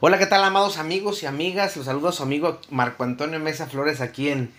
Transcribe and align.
Hola, 0.00 0.16
¿qué 0.16 0.26
tal, 0.26 0.44
amados 0.44 0.78
amigos 0.78 1.24
y 1.24 1.26
amigas? 1.26 1.76
Los 1.76 1.86
saludo 1.86 2.10
a 2.10 2.12
su 2.12 2.22
amigo 2.22 2.60
Marco 2.70 3.02
Antonio 3.02 3.40
Mesa 3.40 3.66
Flores 3.66 4.00
aquí 4.00 4.28
en 4.28 4.54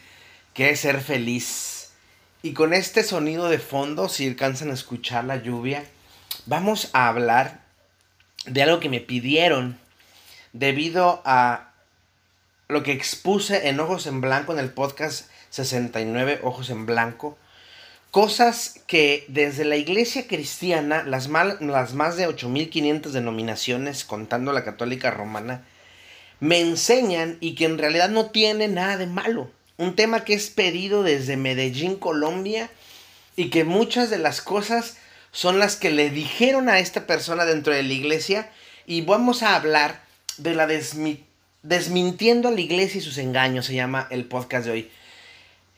¿Qué 0.54 0.72
es 0.72 0.82
ser 0.82 1.00
feliz? 1.00 1.92
Y 2.42 2.52
con 2.52 2.74
este 2.74 3.04
sonido 3.04 3.48
de 3.48 3.58
fondo, 3.58 4.10
si 4.10 4.28
alcanzan 4.28 4.70
a 4.70 4.74
escuchar 4.74 5.24
la 5.24 5.38
lluvia, 5.38 5.86
vamos 6.46 6.90
a 6.92 7.08
hablar 7.08 7.62
de 8.48 8.64
algo 8.64 8.82
que 8.82 8.90
me 8.90 9.00
pidieron 9.00 9.80
debido 10.52 11.22
a 11.24 11.72
lo 12.68 12.84
que 12.84 12.92
expuse 12.92 13.70
en 13.70 13.80
Ojos 13.80 14.08
en 14.08 14.20
Blanco 14.20 14.52
en 14.52 14.60
el 14.60 14.72
podcast 14.72 15.30
69 15.52 16.42
Ojos 16.44 16.70
en 16.70 16.86
Blanco 16.86 17.38
Cosas 18.12 18.82
que 18.88 19.26
desde 19.28 19.66
la 19.66 19.76
iglesia 19.76 20.26
cristiana, 20.28 21.04
las, 21.04 21.30
las 21.30 21.94
más 21.94 22.18
de 22.18 22.28
8.500 22.28 23.12
denominaciones, 23.12 24.04
contando 24.04 24.52
la 24.52 24.64
católica 24.64 25.12
romana, 25.12 25.64
me 26.40 26.60
enseñan 26.60 27.38
y 27.40 27.54
que 27.54 27.66
en 27.66 27.78
realidad 27.78 28.10
no 28.10 28.28
tiene 28.28 28.68
nada 28.68 28.98
de 28.98 29.06
malo. 29.06 29.52
Un 29.78 29.96
tema 29.96 30.24
que 30.24 30.34
es 30.34 30.50
pedido 30.50 31.04
desde 31.04 31.38
Medellín, 31.38 31.98
Colombia, 31.98 32.72
y 33.36 33.50
que 33.52 33.64
muchas 33.64 34.10
de 34.10 34.18
las 34.18 34.42
cosas 34.42 34.98
son 35.32 35.60
las 35.60 35.76
que 35.76 35.92
le 35.92 36.10
dijeron 36.10 36.68
a 36.68 36.80
esta 36.80 37.06
persona 37.06 37.46
dentro 37.46 37.74
de 37.74 37.84
la 37.84 37.94
iglesia, 37.94 38.50
y 38.88 39.02
vamos 39.02 39.44
a 39.44 39.56
hablar 39.56 40.02
de 40.38 40.56
la 40.56 40.68
desmintiendo 41.62 42.48
a 42.48 42.52
la 42.52 42.62
iglesia 42.62 43.00
y 43.00 43.04
sus 43.04 43.20
engaños, 43.20 43.68
se 43.68 43.76
llama 43.76 44.08
el 44.10 44.26
podcast 44.26 44.66
de 44.66 44.72
hoy, 44.72 44.92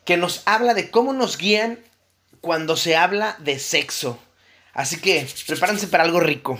que 0.05 0.15
nos 0.15 0.43
habla 0.45 0.73
de 0.73 0.89
cómo 0.89 1.11
nos 1.11 1.37
guían 1.37 1.77
cuando 2.41 2.75
se 2.75 2.95
habla 2.95 3.37
de 3.39 3.59
sexo. 3.59 4.19
Así 4.73 4.99
que 4.99 5.27
prepárense 5.47 5.87
para 5.87 6.03
algo 6.03 6.19
rico. 6.19 6.59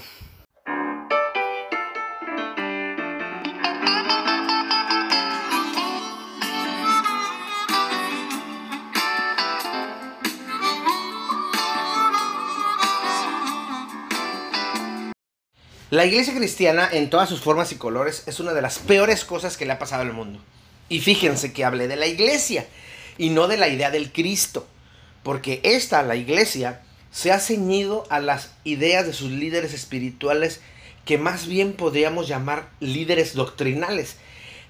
La 15.90 16.06
iglesia 16.06 16.34
cristiana, 16.34 16.88
en 16.90 17.10
todas 17.10 17.28
sus 17.28 17.42
formas 17.42 17.74
y 17.74 17.76
colores, 17.76 18.24
es 18.26 18.40
una 18.40 18.54
de 18.54 18.62
las 18.62 18.80
peores 18.80 19.26
cosas 19.26 19.58
que 19.58 19.66
le 19.66 19.74
ha 19.74 19.80
pasado 19.80 20.04
al 20.04 20.14
mundo. 20.14 20.40
Y 20.88 21.02
fíjense 21.02 21.52
que 21.52 21.66
hablé 21.66 21.90
de 21.90 21.98
la 21.98 22.08
iglesia 22.08 22.66
y 23.18 23.30
no 23.30 23.50
de 23.50 23.58
la 23.58 23.68
idea 23.68 23.92
del 23.92 24.14
Cristo 24.14 24.66
porque 25.24 25.62
esta, 25.64 26.02
la 26.04 26.16
iglesia, 26.16 26.82
se 27.12 27.32
ha 27.32 27.40
ceñido 27.40 28.06
a 28.10 28.20
las 28.20 28.52
ideas 28.64 29.06
de 29.06 29.14
sus 29.14 29.32
líderes 29.32 29.74
espirituales 29.74 30.62
que 31.06 31.18
más 31.18 31.48
bien 31.48 31.74
podríamos 31.74 32.28
llamar 32.28 32.70
líderes 32.80 33.34
doctrinales. 33.34 34.18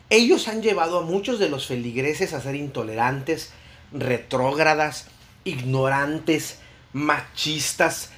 Ellos 0.10 0.48
han 0.48 0.62
llevado 0.62 1.00
a 1.00 1.04
muchos 1.04 1.40
de 1.40 1.50
los 1.50 1.68
feligreses 1.68 2.34
a 2.34 2.42
ser 2.42 2.56
intolerantes, 2.56 3.52
retrógradas, 3.94 5.08
ignorantes, 5.44 6.58
machistas, 6.94 8.10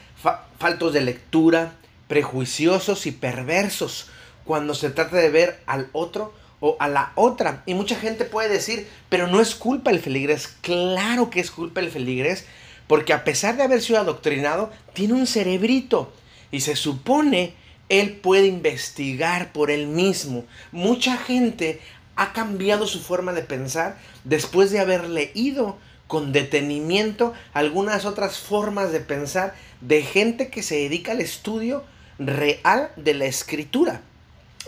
faltos 0.59 0.93
de 0.93 1.01
lectura, 1.01 1.75
prejuiciosos 2.07 3.05
y 3.05 3.11
perversos 3.11 4.07
cuando 4.45 4.73
se 4.73 4.89
trata 4.89 5.17
de 5.17 5.29
ver 5.29 5.61
al 5.65 5.89
otro 5.93 6.33
o 6.65 6.77
a 6.79 6.87
la 6.87 7.11
otra. 7.15 7.61
Y 7.65 7.73
mucha 7.73 7.97
gente 7.97 8.23
puede 8.23 8.47
decir, 8.47 8.87
pero 9.09 9.27
no 9.27 9.41
es 9.41 9.53
culpa 9.53 9.91
del 9.91 9.99
feligrés. 9.99 10.47
Claro 10.61 11.29
que 11.29 11.41
es 11.41 11.51
culpa 11.51 11.81
del 11.81 11.91
feligrés, 11.91 12.45
porque 12.87 13.11
a 13.11 13.25
pesar 13.25 13.57
de 13.57 13.63
haber 13.63 13.81
sido 13.81 13.99
adoctrinado, 13.99 14.71
tiene 14.93 15.13
un 15.13 15.27
cerebrito. 15.27 16.13
Y 16.51 16.61
se 16.61 16.77
supone 16.77 17.53
él 17.89 18.13
puede 18.13 18.47
investigar 18.47 19.51
por 19.51 19.71
él 19.71 19.87
mismo. 19.87 20.45
Mucha 20.71 21.17
gente 21.17 21.81
ha 22.15 22.31
cambiado 22.31 22.87
su 22.87 23.01
forma 23.01 23.33
de 23.33 23.41
pensar 23.41 23.97
después 24.23 24.71
de 24.71 24.79
haber 24.79 25.09
leído 25.09 25.77
con 26.07 26.31
detenimiento 26.31 27.33
algunas 27.51 28.05
otras 28.05 28.37
formas 28.37 28.93
de 28.93 29.01
pensar 29.01 29.53
de 29.81 30.01
gente 30.01 30.49
que 30.49 30.63
se 30.63 30.75
dedica 30.75 31.11
al 31.11 31.19
estudio 31.19 31.83
real 32.19 32.91
de 32.95 33.15
la 33.15 33.25
escritura. 33.25 34.01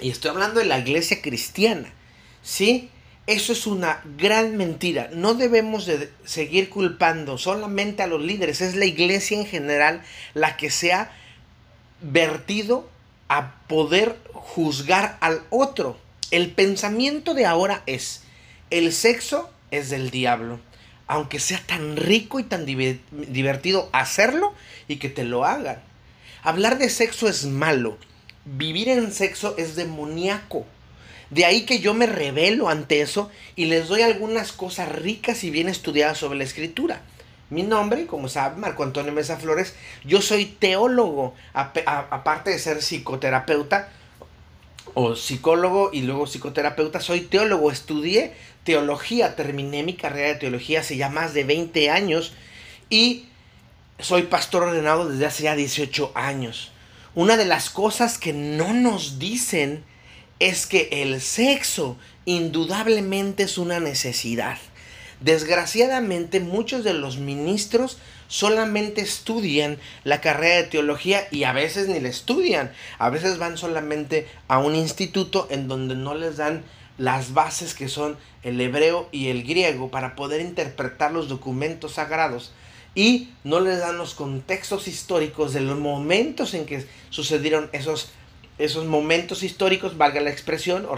Y 0.01 0.09
estoy 0.09 0.31
hablando 0.31 0.59
de 0.59 0.65
la 0.65 0.79
iglesia 0.79 1.21
cristiana. 1.21 1.91
¿Sí? 2.43 2.89
Eso 3.27 3.53
es 3.53 3.65
una 3.65 4.01
gran 4.17 4.55
mentira. 4.55 5.09
No 5.11 5.33
debemos 5.33 5.85
de 5.85 6.11
seguir 6.25 6.69
culpando 6.69 7.37
solamente 7.37 8.03
a 8.03 8.07
los 8.07 8.21
líderes. 8.21 8.61
Es 8.61 8.75
la 8.75 8.85
iglesia 8.85 9.39
en 9.39 9.47
general 9.47 10.03
la 10.33 10.57
que 10.57 10.69
se 10.69 10.93
ha 10.93 11.11
vertido 12.01 12.87
a 13.27 13.55
poder 13.67 14.17
juzgar 14.33 15.17
al 15.21 15.41
otro. 15.49 15.97
El 16.29 16.51
pensamiento 16.51 17.33
de 17.33 17.45
ahora 17.45 17.81
es, 17.87 18.23
el 18.69 18.93
sexo 18.93 19.49
es 19.71 19.89
del 19.89 20.11
diablo. 20.11 20.59
Aunque 21.07 21.39
sea 21.39 21.61
tan 21.65 21.97
rico 21.97 22.39
y 22.39 22.43
tan 22.43 22.65
divertido 22.65 23.89
hacerlo 23.91 24.53
y 24.87 24.97
que 24.97 25.09
te 25.09 25.23
lo 25.23 25.45
hagan. 25.45 25.81
Hablar 26.43 26.77
de 26.77 26.89
sexo 26.89 27.27
es 27.27 27.45
malo 27.45 27.97
vivir 28.45 28.89
en 28.89 29.11
sexo 29.11 29.55
es 29.57 29.75
demoníaco. 29.75 30.65
De 31.29 31.43
ahí 31.43 31.65
que 31.65 31.79
yo 31.79 31.93
me 31.93 32.05
revelo 32.05 32.69
ante 32.69 33.01
eso 33.01 33.31
y 33.55 33.65
les 33.65 33.87
doy 33.87 34.03
algunas 34.03 34.51
cosas 34.51 34.89
ricas 34.89 35.43
y 35.43 35.49
bien 35.49 35.67
estudiadas 35.67 36.19
sobre 36.19 36.37
la 36.37 36.43
escritura. 36.43 37.01
Mi 37.49 37.63
nombre, 37.63 38.07
como 38.07 38.27
sabe, 38.29 38.57
Marco 38.57 38.83
Antonio 38.83 39.11
Mesa 39.11 39.37
Flores, 39.37 39.75
yo 40.03 40.21
soy 40.21 40.45
teólogo, 40.45 41.33
aparte 41.53 42.51
de 42.51 42.59
ser 42.59 42.81
psicoterapeuta 42.81 43.89
o 44.93 45.15
psicólogo 45.15 45.89
y 45.91 46.01
luego 46.01 46.25
psicoterapeuta, 46.25 46.99
soy 46.99 47.21
teólogo, 47.21 47.71
estudié 47.71 48.33
teología, 48.63 49.35
terminé 49.35 49.83
mi 49.83 49.95
carrera 49.95 50.29
de 50.29 50.35
teología 50.35 50.79
hace 50.79 50.97
ya 50.97 51.09
más 51.09 51.33
de 51.33 51.43
20 51.43 51.89
años 51.89 52.33
y 52.89 53.27
soy 53.99 54.23
pastor 54.23 54.63
ordenado 54.63 55.07
desde 55.07 55.25
hace 55.25 55.43
ya 55.43 55.55
18 55.55 56.11
años. 56.15 56.71
Una 57.15 57.37
de 57.37 57.45
las 57.45 57.69
cosas 57.69 58.17
que 58.17 58.33
no 58.33 58.73
nos 58.73 59.19
dicen 59.19 59.85
es 60.39 60.65
que 60.65 60.89
el 60.91 61.21
sexo 61.21 61.95
indudablemente 62.25 63.43
es 63.43 63.57
una 63.57 63.79
necesidad. 63.79 64.57
Desgraciadamente 65.21 66.41
muchos 66.41 66.83
de 66.83 66.93
los 66.93 67.17
ministros 67.17 67.99
solamente 68.27 68.99
estudian 68.99 69.77
la 70.03 70.19
carrera 70.19 70.57
de 70.57 70.63
teología 70.63 71.25
y 71.31 71.45
a 71.45 71.53
veces 71.53 71.87
ni 71.87 72.01
la 72.01 72.09
estudian. 72.09 72.73
A 72.99 73.09
veces 73.09 73.37
van 73.37 73.57
solamente 73.57 74.27
a 74.49 74.57
un 74.57 74.75
instituto 74.75 75.47
en 75.49 75.69
donde 75.69 75.95
no 75.95 76.15
les 76.15 76.35
dan 76.35 76.65
las 76.97 77.33
bases 77.33 77.75
que 77.75 77.87
son 77.87 78.17
el 78.43 78.59
hebreo 78.59 79.07
y 79.13 79.29
el 79.29 79.43
griego 79.43 79.89
para 79.89 80.17
poder 80.17 80.41
interpretar 80.41 81.13
los 81.13 81.29
documentos 81.29 81.93
sagrados 81.93 82.51
y 82.95 83.29
no 83.43 83.59
les 83.59 83.79
dan 83.79 83.97
los 83.97 84.15
contextos 84.15 84.87
históricos 84.87 85.53
de 85.53 85.59
los 85.59 85.77
momentos 85.77 86.53
en 86.53 86.65
que 86.65 86.85
sucedieron 87.09 87.69
esos, 87.73 88.11
esos 88.57 88.85
momentos 88.85 89.43
históricos, 89.43 89.97
valga 89.97 90.21
la 90.21 90.31
expresión 90.31 90.85
o, 90.85 90.97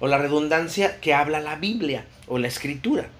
o 0.00 0.06
la 0.06 0.18
redundancia 0.18 1.00
que 1.00 1.12
habla 1.12 1.40
la 1.40 1.56
Biblia 1.56 2.06
o 2.28 2.38
la 2.38 2.48
escritura. 2.48 3.10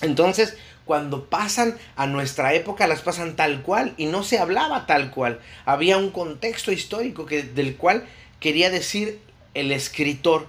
Entonces, 0.00 0.56
cuando 0.86 1.26
pasan 1.26 1.76
a 1.96 2.06
nuestra 2.06 2.54
época, 2.54 2.86
las 2.86 3.02
pasan 3.02 3.36
tal 3.36 3.60
cual 3.60 3.92
y 3.98 4.06
no 4.06 4.22
se 4.22 4.38
hablaba 4.38 4.86
tal 4.86 5.10
cual. 5.10 5.38
Había 5.66 5.98
un 5.98 6.10
contexto 6.10 6.72
histórico 6.72 7.26
que, 7.26 7.42
del 7.42 7.76
cual 7.76 8.06
quería 8.40 8.70
decir 8.70 9.20
el 9.52 9.70
escritor 9.70 10.48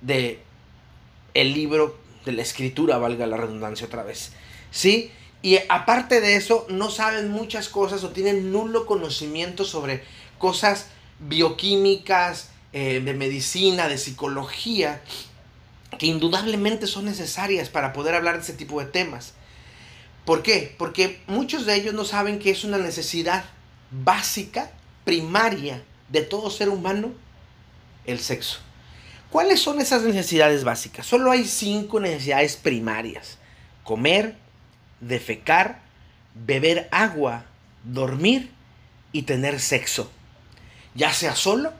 de 0.00 0.40
el 1.34 1.52
libro 1.52 1.98
de 2.24 2.32
la 2.32 2.42
escritura, 2.42 2.96
valga 2.96 3.26
la 3.26 3.36
redundancia 3.36 3.86
otra 3.86 4.04
vez. 4.04 4.32
¿Sí? 4.70 5.12
Y 5.44 5.58
aparte 5.68 6.22
de 6.22 6.36
eso, 6.36 6.64
no 6.70 6.90
saben 6.90 7.30
muchas 7.30 7.68
cosas 7.68 8.02
o 8.02 8.08
tienen 8.08 8.50
nulo 8.50 8.86
conocimiento 8.86 9.66
sobre 9.66 10.02
cosas 10.38 10.86
bioquímicas, 11.18 12.48
eh, 12.72 13.02
de 13.04 13.12
medicina, 13.12 13.86
de 13.86 13.98
psicología, 13.98 15.02
que 15.98 16.06
indudablemente 16.06 16.86
son 16.86 17.04
necesarias 17.04 17.68
para 17.68 17.92
poder 17.92 18.14
hablar 18.14 18.36
de 18.36 18.40
ese 18.40 18.54
tipo 18.54 18.80
de 18.80 18.86
temas. 18.86 19.34
¿Por 20.24 20.42
qué? 20.42 20.74
Porque 20.78 21.20
muchos 21.26 21.66
de 21.66 21.74
ellos 21.74 21.92
no 21.92 22.06
saben 22.06 22.38
que 22.38 22.50
es 22.50 22.64
una 22.64 22.78
necesidad 22.78 23.44
básica, 23.90 24.70
primaria 25.04 25.84
de 26.08 26.22
todo 26.22 26.48
ser 26.48 26.70
humano, 26.70 27.12
el 28.06 28.18
sexo. 28.18 28.60
¿Cuáles 29.28 29.60
son 29.60 29.78
esas 29.82 30.04
necesidades 30.04 30.64
básicas? 30.64 31.04
Solo 31.04 31.30
hay 31.30 31.44
cinco 31.44 32.00
necesidades 32.00 32.56
primarias. 32.56 33.36
Comer, 33.82 34.42
defecar, 35.00 35.80
beber 36.34 36.88
agua, 36.90 37.44
dormir 37.84 38.50
y 39.12 39.22
tener 39.22 39.60
sexo, 39.60 40.10
ya 40.94 41.12
sea 41.12 41.36
solo 41.36 41.72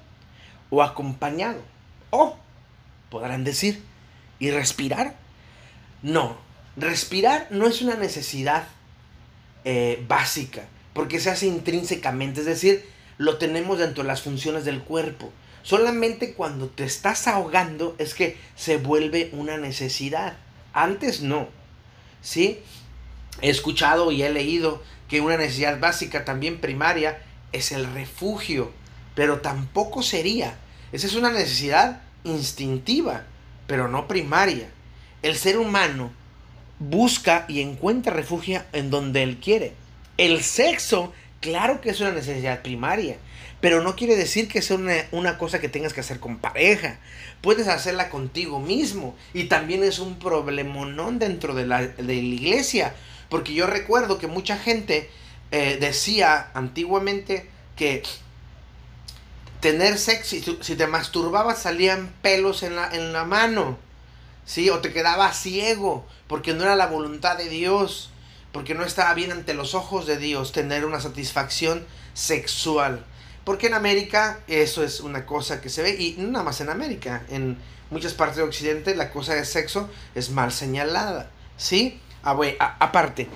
o 0.71 0.83
acompañado. 0.83 1.61
O, 2.11 2.37
podrán 3.11 3.45
decir, 3.45 3.83
¿y 4.39 4.51
respirar? 4.51 5.15
No, 6.03 6.37
respirar 6.77 7.49
no 7.51 7.67
es 7.67 7.83
una 7.83 7.97
necesidad 7.97 8.67
eh, 9.65 10.05
básica, 10.07 10.65
porque 10.93 11.21
se 11.21 11.31
hace 11.31 11.47
intrínsecamente, 11.47 12.41
es 12.41 12.47
decir, 12.47 12.85
lo 13.19 13.39
tenemos 13.39 13.79
dentro 13.79 14.03
de 14.03 14.09
las 14.09 14.23
funciones 14.23 14.65
del 14.65 14.83
cuerpo. 14.83 15.33
Solamente 15.63 16.35
cuando 16.35 16.69
te 16.69 16.85
estás 16.85 17.27
ahogando 17.27 17.97
es 17.99 18.15
que 18.15 18.37
se 18.55 18.77
vuelve 18.77 19.31
una 19.33 19.57
necesidad. 19.57 20.37
Antes 20.75 21.23
no. 21.23 21.49
¿Sí? 22.21 22.61
He 23.41 23.51
escuchado 23.51 24.13
y 24.13 24.23
he 24.23 24.31
leído 24.31 24.83
que 25.09 25.21
una 25.21 25.37
necesidad 25.37 25.81
básica 25.81 26.25
también 26.25 26.61
primaria 26.61 27.23
es 27.53 27.73
el 27.73 27.93
refugio, 27.93 28.73
pero 29.15 29.41
tampoco 29.41 30.03
sería. 30.03 30.57
Esa 30.93 31.07
es 31.07 31.15
una 31.15 31.31
necesidad 31.31 32.03
instintiva, 32.25 33.25
pero 33.67 33.89
no 33.89 34.09
primaria. 34.09 34.69
El 35.23 35.37
ser 35.37 35.59
humano 35.59 36.13
busca 36.79 37.45
y 37.49 37.61
encuentra 37.61 38.13
refugio 38.13 38.63
en 38.73 38.91
donde 38.91 39.23
él 39.23 39.39
quiere. 39.39 39.73
El 40.17 40.43
sexo, 40.43 41.13
claro 41.41 41.81
que 41.81 41.91
es 41.91 42.01
una 42.01 42.13
necesidad 42.13 42.63
primaria, 42.63 43.17
pero 43.61 43.83
no 43.83 43.97
quiere 43.97 44.17
decir 44.17 44.49
que 44.49 44.63
sea 44.63 44.79
una, 45.11 45.39
cosa 45.39 45.61
que 45.61 45.69
tengas 45.69 45.95
que 45.95 46.01
hacer 46.01 46.21
con 46.21 46.39
pareja. 46.39 46.99
Puedes 47.41 47.67
hacerla 47.69 48.11
contigo 48.11 48.61
mismo. 48.61 49.17
Y 49.33 49.45
también 49.45 49.83
es 49.83 49.99
un 49.99 50.19
problemonón 50.19 51.19
dentro 51.19 51.55
de 51.55 51.67
la, 51.67 51.87
de 51.87 52.03
la 52.03 52.13
iglesia. 52.13 52.95
Porque 53.29 53.55
yo 53.55 53.67
recuerdo 53.67 54.19
que 54.19 54.27
mucha 54.27 54.57
gente 54.57 55.11
eh, 55.51 55.79
decía 55.81 56.51
antiguamente 56.55 57.49
que 57.77 58.03
tener 59.61 59.99
sexo, 59.99 60.37
si, 60.61 60.77
te 60.77 60.87
masturbabas 60.87 61.63
salían 61.63 62.13
pelos 62.23 62.63
en 62.63 62.77
la, 62.77 62.95
en 62.95 63.13
la 63.13 63.25
mano. 63.25 63.79
¿Sí? 64.45 64.69
O 64.69 64.81
te 64.81 64.93
quedabas 64.93 65.41
ciego 65.41 66.07
porque 66.29 66.53
no 66.53 66.65
era 66.65 66.77
la 66.77 66.87
voluntad 66.87 67.37
de 67.37 67.49
Dios. 67.49 68.11
Porque 68.53 68.75
no 68.75 68.85
estaba 68.85 69.15
bien 69.15 69.33
ante 69.33 69.55
los 69.55 69.75
ojos 69.75 70.07
de 70.07 70.17
Dios 70.17 70.53
tener 70.53 70.85
una 70.85 71.01
satisfacción 71.01 71.85
sexual. 72.15 73.05
Porque 73.45 73.67
en 73.67 73.75
América 73.75 74.41
eso 74.47 74.83
es 74.83 75.01
una 75.01 75.27
cosa 75.27 75.61
que 75.61 75.69
se 75.69 75.83
ve, 75.83 75.97
y 75.99 76.15
no 76.19 76.31
nada 76.31 76.45
más 76.45 76.61
en 76.61 76.71
América, 76.71 77.25
en 77.29 77.59
muchas 77.91 78.15
partes 78.15 78.37
de 78.39 78.43
Occidente 78.43 78.97
la 78.97 79.11
cosa 79.11 79.35
de 79.35 79.45
sexo 79.45 79.91
es 80.15 80.31
mal 80.31 80.51
señalada, 80.51 81.31
¿sí? 81.57 82.01
Ah, 82.25 82.77
aparte, 82.81 83.29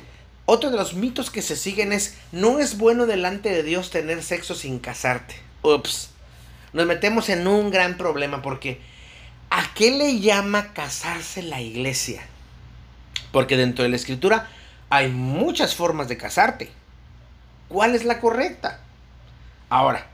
otro 0.46 0.70
de 0.70 0.78
los 0.78 0.94
mitos 0.94 1.30
que 1.30 1.42
se 1.42 1.56
siguen 1.56 1.92
es, 1.92 2.16
no 2.32 2.58
es 2.58 2.78
bueno 2.78 3.04
delante 3.04 3.50
de 3.50 3.62
Dios 3.62 3.90
tener 3.90 4.22
sexo 4.22 4.54
sin 4.54 4.78
casarte. 4.78 5.36
Ups, 5.62 6.10
nos 6.72 6.86
metemos 6.86 7.28
en 7.28 7.46
un 7.46 7.70
gran 7.70 7.98
problema 7.98 8.40
porque 8.40 8.80
¿a 9.50 9.74
qué 9.74 9.90
le 9.90 10.20
llama 10.20 10.72
casarse 10.72 11.42
la 11.42 11.60
iglesia? 11.60 12.22
Porque 13.30 13.58
dentro 13.58 13.82
de 13.82 13.90
la 13.90 13.96
escritura 13.96 14.48
hay 14.88 15.08
muchas 15.08 15.74
formas 15.74 16.08
de 16.08 16.16
casarte. 16.16 16.70
¿Cuál 17.68 17.94
es 17.94 18.04
la 18.04 18.20
correcta? 18.20 18.80
Ahora, 19.68 20.06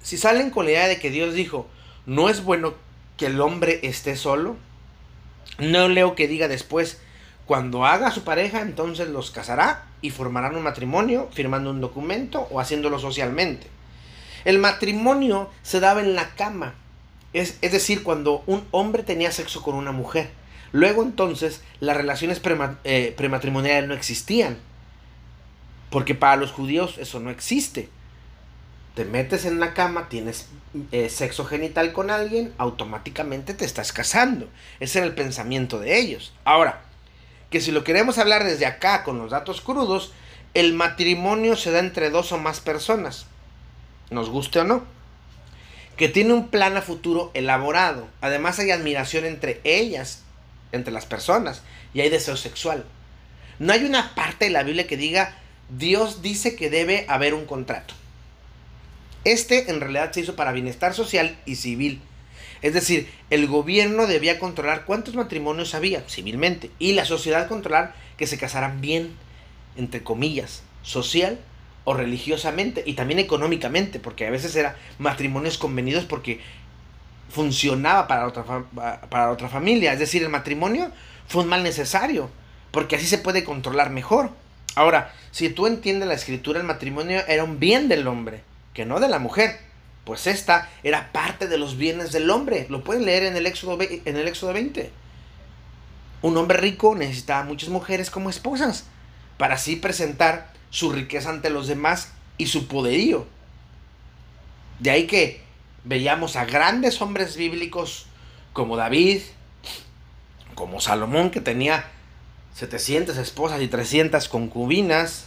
si 0.00 0.16
salen 0.16 0.50
con 0.50 0.66
la 0.66 0.70
idea 0.70 0.86
de 0.86 1.00
que 1.00 1.10
Dios 1.10 1.34
dijo, 1.34 1.68
no 2.06 2.28
es 2.28 2.44
bueno 2.44 2.74
que 3.16 3.26
el 3.26 3.40
hombre 3.40 3.80
esté 3.82 4.14
solo, 4.14 4.56
no 5.58 5.88
leo 5.88 6.14
que 6.14 6.28
diga 6.28 6.46
después, 6.46 7.00
cuando 7.46 7.86
haga 7.86 8.10
su 8.10 8.24
pareja, 8.24 8.60
entonces 8.60 9.08
los 9.08 9.30
casará 9.30 9.84
y 10.02 10.10
formarán 10.10 10.56
un 10.56 10.62
matrimonio, 10.62 11.28
firmando 11.32 11.70
un 11.70 11.80
documento 11.80 12.48
o 12.50 12.60
haciéndolo 12.60 12.98
socialmente. 12.98 13.68
El 14.44 14.58
matrimonio 14.58 15.50
se 15.62 15.80
daba 15.80 16.00
en 16.00 16.14
la 16.14 16.34
cama, 16.34 16.74
es, 17.32 17.60
decir, 17.60 18.02
cuando 18.02 18.42
un 18.46 18.64
hombre 18.70 19.02
tenía 19.02 19.30
sexo 19.30 19.62
con 19.62 19.74
una 19.74 19.92
mujer. 19.92 20.30
Luego 20.72 21.02
entonces 21.02 21.62
las 21.80 21.96
relaciones 21.96 22.40
eh, 22.84 23.14
prematrimoniales 23.16 23.88
no 23.88 23.94
existían, 23.94 24.58
porque 25.90 26.14
para 26.14 26.36
los 26.36 26.52
judíos 26.52 26.96
eso 26.98 27.20
no 27.20 27.30
existe 27.30 27.88
te 28.96 29.04
metes 29.04 29.44
en 29.44 29.60
la 29.60 29.74
cama, 29.74 30.08
tienes 30.08 30.48
eh, 30.90 31.10
sexo 31.10 31.44
genital 31.44 31.92
con 31.92 32.10
alguien, 32.10 32.54
automáticamente 32.56 33.52
te 33.52 33.66
estás 33.66 33.92
casando. 33.92 34.48
Ese 34.80 35.00
era 35.00 35.06
el 35.06 35.14
pensamiento 35.14 35.78
de 35.78 35.98
ellos. 35.98 36.32
Ahora, 36.44 36.80
que 37.50 37.60
si 37.60 37.72
lo 37.72 37.84
queremos 37.84 38.18
hablar 38.18 38.44
desde 38.44 38.66
acá 38.66 39.04
con 39.04 39.18
los 39.18 39.30
datos 39.30 39.60
crudos, 39.60 40.12
el 40.54 40.72
matrimonio 40.72 41.56
se 41.56 41.70
da 41.70 41.80
entre 41.80 42.10
dos 42.10 42.32
o 42.32 42.38
más 42.38 42.60
personas, 42.60 43.26
nos 44.10 44.30
guste 44.30 44.60
o 44.60 44.64
no, 44.64 44.84
que 45.96 46.08
tiene 46.08 46.32
un 46.32 46.48
plan 46.48 46.76
a 46.76 46.82
futuro 46.82 47.30
elaborado. 47.34 48.08
Además 48.20 48.58
hay 48.58 48.70
admiración 48.70 49.24
entre 49.24 49.60
ellas, 49.64 50.22
entre 50.72 50.92
las 50.92 51.06
personas, 51.06 51.62
y 51.94 52.00
hay 52.00 52.08
deseo 52.08 52.36
sexual. 52.36 52.84
No 53.58 53.72
hay 53.72 53.84
una 53.84 54.14
parte 54.14 54.46
de 54.46 54.50
la 54.50 54.62
Biblia 54.62 54.86
que 54.86 54.96
diga, 54.96 55.36
Dios 55.70 56.22
dice 56.22 56.56
que 56.56 56.70
debe 56.70 57.06
haber 57.08 57.34
un 57.34 57.46
contrato. 57.46 57.94
Este 59.24 59.70
en 59.70 59.80
realidad 59.80 60.12
se 60.12 60.20
hizo 60.20 60.36
para 60.36 60.52
bienestar 60.52 60.94
social 60.94 61.36
y 61.46 61.56
civil. 61.56 62.00
Es 62.66 62.74
decir, 62.74 63.08
el 63.30 63.46
gobierno 63.46 64.08
debía 64.08 64.40
controlar 64.40 64.86
cuántos 64.86 65.14
matrimonios 65.14 65.76
había 65.76 66.00
civilmente 66.08 66.72
y 66.80 66.94
la 66.94 67.04
sociedad 67.04 67.46
controlar 67.46 67.94
que 68.16 68.26
se 68.26 68.38
casaran 68.38 68.80
bien, 68.80 69.14
entre 69.76 70.02
comillas, 70.02 70.64
social 70.82 71.38
o 71.84 71.94
religiosamente 71.94 72.82
y 72.84 72.94
también 72.94 73.20
económicamente, 73.20 74.00
porque 74.00 74.26
a 74.26 74.30
veces 74.30 74.56
eran 74.56 74.74
matrimonios 74.98 75.58
convenidos 75.58 76.06
porque 76.06 76.40
funcionaba 77.28 78.08
para 78.08 78.26
otra, 78.26 78.64
para 79.08 79.30
otra 79.30 79.48
familia. 79.48 79.92
Es 79.92 80.00
decir, 80.00 80.24
el 80.24 80.28
matrimonio 80.28 80.90
fue 81.28 81.44
un 81.44 81.48
mal 81.48 81.62
necesario, 81.62 82.30
porque 82.72 82.96
así 82.96 83.06
se 83.06 83.18
puede 83.18 83.44
controlar 83.44 83.90
mejor. 83.90 84.30
Ahora, 84.74 85.14
si 85.30 85.50
tú 85.50 85.68
entiendes 85.68 86.08
la 86.08 86.14
escritura, 86.14 86.58
el 86.58 86.66
matrimonio 86.66 87.22
era 87.28 87.44
un 87.44 87.60
bien 87.60 87.86
del 87.86 88.08
hombre 88.08 88.42
que 88.74 88.84
no 88.84 88.98
de 88.98 89.08
la 89.08 89.20
mujer, 89.20 89.60
pues 90.06 90.28
esta 90.28 90.70
era 90.84 91.10
parte 91.10 91.48
de 91.48 91.58
los 91.58 91.76
bienes 91.76 92.12
del 92.12 92.30
hombre. 92.30 92.68
Lo 92.70 92.84
pueden 92.84 93.04
leer 93.04 93.24
en 93.24 93.36
el 93.36 93.44
Éxodo, 93.44 93.76
en 93.80 94.16
el 94.16 94.28
Éxodo 94.28 94.52
20. 94.52 94.92
Un 96.22 96.36
hombre 96.36 96.58
rico 96.58 96.94
necesitaba 96.94 97.42
muchas 97.42 97.70
mujeres 97.70 98.08
como 98.08 98.30
esposas 98.30 98.84
para 99.36 99.56
así 99.56 99.74
presentar 99.74 100.52
su 100.70 100.92
riqueza 100.92 101.30
ante 101.30 101.50
los 101.50 101.66
demás 101.66 102.12
y 102.38 102.46
su 102.46 102.68
poderío. 102.68 103.26
De 104.78 104.90
ahí 104.90 105.08
que 105.08 105.42
veíamos 105.82 106.36
a 106.36 106.44
grandes 106.44 107.02
hombres 107.02 107.36
bíblicos 107.36 108.06
como 108.52 108.76
David, 108.76 109.22
como 110.54 110.80
Salomón, 110.80 111.32
que 111.32 111.40
tenía 111.40 111.84
700 112.54 113.16
esposas 113.16 113.60
y 113.60 113.66
300 113.66 114.28
concubinas, 114.28 115.26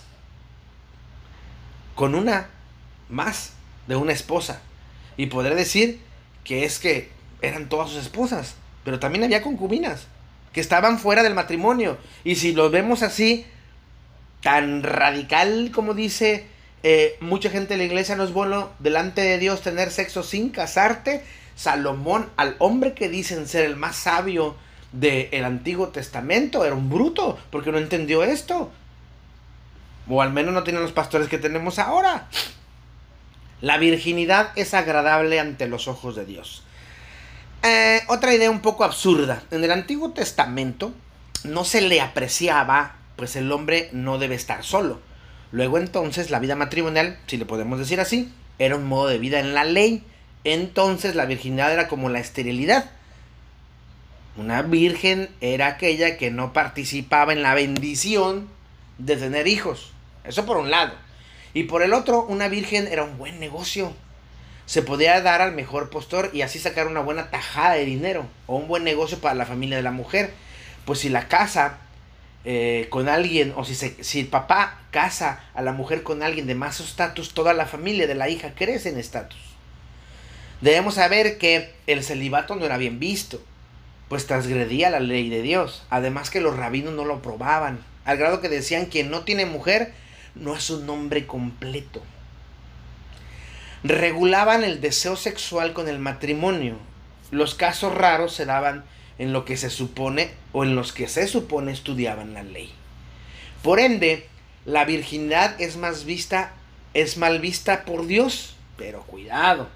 con 1.96 2.16
una 2.16 2.48
más 3.10 3.59
de 3.90 3.98
una 3.98 4.14
esposa. 4.14 4.62
Y 5.18 5.26
podré 5.26 5.56
decir 5.56 6.00
que 6.46 6.64
es 6.64 6.80
que 6.80 7.10
eran 7.42 7.68
todas 7.68 7.90
sus 7.90 8.04
esposas, 8.04 8.56
pero 8.86 9.00
también 9.00 9.26
había 9.26 9.42
concubinas 9.42 10.08
que 10.54 10.62
estaban 10.62 11.00
fuera 11.00 11.24
del 11.24 11.34
matrimonio. 11.34 11.98
Y 12.24 12.36
si 12.36 12.54
lo 12.54 12.69
vemos 12.69 13.04
así, 13.04 13.46
tan 14.42 14.84
radical 14.84 15.72
como 15.74 15.94
dice 15.94 16.46
eh, 16.84 17.18
mucha 17.19 17.50
gente 17.50 17.74
de 17.74 17.80
la 17.80 17.84
iglesia, 17.84 18.16
no 18.16 18.24
es 18.24 18.31
bueno 18.31 18.69
delante 18.80 19.22
de 19.22 19.40
Dios 19.40 19.62
tener 19.62 19.92
sexo 19.92 20.24
sin 20.24 20.50
casarte. 20.50 21.24
Salomón, 21.56 22.30
al 22.38 22.56
hombre 22.60 22.94
que 22.94 23.10
dicen 23.10 23.48
ser 23.48 23.66
el 23.66 23.76
más 23.76 23.96
sabio 23.96 24.56
del 24.92 25.44
Antiguo 25.44 25.90
Testamento, 25.90 26.64
era 26.64 26.76
un 26.76 26.90
bruto, 26.90 27.38
porque 27.50 27.72
no 27.72 27.80
entendió 27.80 28.24
esto. 28.24 28.72
O 30.08 30.22
al 30.22 30.31
menos 30.31 30.54
no 30.54 30.64
tienen 30.64 30.84
los 30.84 30.92
pastores 30.92 31.28
que 31.28 31.38
tenemos 31.40 31.80
ahora. 31.80 32.28
La 33.61 33.78
virginidad 33.78 34.51
es 34.56 34.73
agradable 34.73 35.39
ante 35.39 35.68
los 35.68 35.87
ojos 35.87 36.16
de 36.16 36.25
Dios. 36.25 36.63
Eh, 37.63 38.01
otra 38.07 38.33
idea 38.33 38.49
un 38.49 38.61
poco 38.61 38.85
absurda. 38.85 39.44
En 39.51 39.63
el 39.63 39.71
Antiguo 39.71 40.11
Testamento 40.11 40.94
no 41.44 41.66
se 41.66 41.81
le 41.81 41.99
apreciaba, 41.99 42.95
pues 43.18 43.35
el 43.35 43.51
hombre 43.51 43.89
no 43.92 44.18
debe 44.18 44.35
estar 44.35 44.63
solo. 44.63 45.01
Luego 45.51 45.78
entonces 45.78 46.30
la 46.30 46.39
vida 46.39 46.56
matrimonial, 46.56 47.19
si 47.28 47.37
le 47.37 47.45
podemos 47.45 47.80
decir 47.80 47.99
así, 47.99 48.31
era 48.59 48.75
un 48.75 48.87
modo 48.87 49.07
de 49.07 49.18
vida 49.18 49.39
en 49.39 49.54
la 49.54 49.66
ley. 49.66 50.04
Entonces 50.45 51.16
la 51.16 51.25
virginidad 51.25 51.73
era 51.73 51.89
como 51.89 52.07
la 52.07 52.19
esterilidad. 52.19 52.89
Una 54.37 54.61
virgen 54.61 55.28
era 55.42 55.68
aquella 55.68 56.18
que 56.18 56.31
no 56.31 56.54
participaba 56.54 57.33
en 57.33 57.42
la 57.42 57.56
bendición 57.56 58.47
de 58.97 59.18
tener 59.18 59.47
hijos. 59.47 59.92
Eso 60.23 60.45
por 60.45 60.56
un 60.56 60.71
lado. 60.71 60.94
Y 61.54 61.64
por 61.64 61.82
el 61.82 61.94
otro, 61.94 62.24
una 62.24 62.48
virgen 62.48 62.88
era 62.88 63.04
un 63.04 63.18
buen 63.18 63.40
negocio. 63.40 63.94
Se 64.66 64.82
podía 64.82 65.20
dar 65.22 65.42
al 65.42 65.54
mejor 65.54 65.90
postor 65.90 66.30
y 66.34 66.44
así 66.44 66.60
sacar 66.60 66.88
una 66.88 67.00
buena 67.00 67.32
tajada 67.32 67.74
de 67.74 67.86
dinero 67.86 68.28
o 68.46 68.56
un 68.56 68.68
buen 68.68 68.84
negocio 68.84 69.20
para 69.20 69.36
la 69.36 69.46
familia 69.46 69.78
de 69.78 69.84
la 69.84 69.92
mujer. 69.92 70.32
Pues 70.86 71.00
si 71.00 71.10
la 71.10 71.28
casa 71.28 71.80
eh, 72.46 72.88
con 72.90 73.10
alguien 73.10 73.54
o 73.58 73.66
si, 73.66 73.76
si 73.76 74.20
el 74.20 74.28
papá 74.28 74.80
casa 74.92 75.44
a 75.54 75.62
la 75.62 75.74
mujer 75.74 76.04
con 76.04 76.24
alguien 76.24 76.48
de 76.48 76.56
más 76.56 76.80
estatus, 76.80 77.34
toda 77.34 77.54
la 77.54 77.66
familia 77.66 78.08
de 78.08 78.16
la 78.16 78.30
hija 78.30 78.54
crece 78.56 78.90
en 78.90 79.00
estatus. 79.00 79.40
Debemos 80.62 80.96
saber 80.96 81.38
que 81.38 81.74
el 81.88 82.04
celibato 82.04 82.56
no 82.56 82.66
era 82.66 82.78
bien 82.78 83.00
visto, 83.00 83.42
pues 84.08 84.28
transgredía 84.28 84.90
la 84.90 85.00
ley 85.00 85.30
de 85.30 85.42
Dios. 85.42 85.84
Además 85.90 86.30
que 86.30 86.42
los 86.42 86.58
rabinos 86.58 86.94
no 86.94 87.06
lo 87.06 87.16
aprobaban, 87.16 87.80
al 88.06 88.18
grado 88.18 88.42
que 88.42 88.50
decían 88.50 88.88
que 88.88 89.04
no 89.04 89.22
tiene 89.22 89.46
mujer 89.46 89.94
no 90.40 90.56
es 90.56 90.69
un 90.69 90.86
nombre 90.86 91.28
completo. 91.28 92.02
regulaban 93.84 94.66
el 94.66 94.81
deseo 94.81 95.16
sexual 95.16 95.72
con 95.72 95.88
el 95.88 96.00
matrimonio. 96.00 96.78
Los 97.31 97.56
casos 97.56 97.96
raros 97.96 98.34
se 98.34 98.46
daban 98.46 98.84
en 99.19 99.31
lo 99.31 99.46
que 99.46 99.56
se 99.56 99.69
supone 99.69 100.31
o 100.52 100.64
en 100.66 100.76
los 100.76 100.92
que 100.92 101.08
se 101.08 101.28
supone 101.28 101.72
estudiaban 101.72 102.34
la 102.34 102.44
ley. 102.44 102.74
Por 103.64 103.80
ende, 103.80 104.28
la 104.66 104.84
virginidad 104.84 105.60
es 105.62 105.78
más 105.78 106.04
vista, 106.04 106.52
es 106.94 107.18
mal 107.18 107.40
vista 107.40 107.86
por 107.86 108.06
Dios, 108.06 108.56
pero 108.78 109.04
cuidado. 109.04 109.69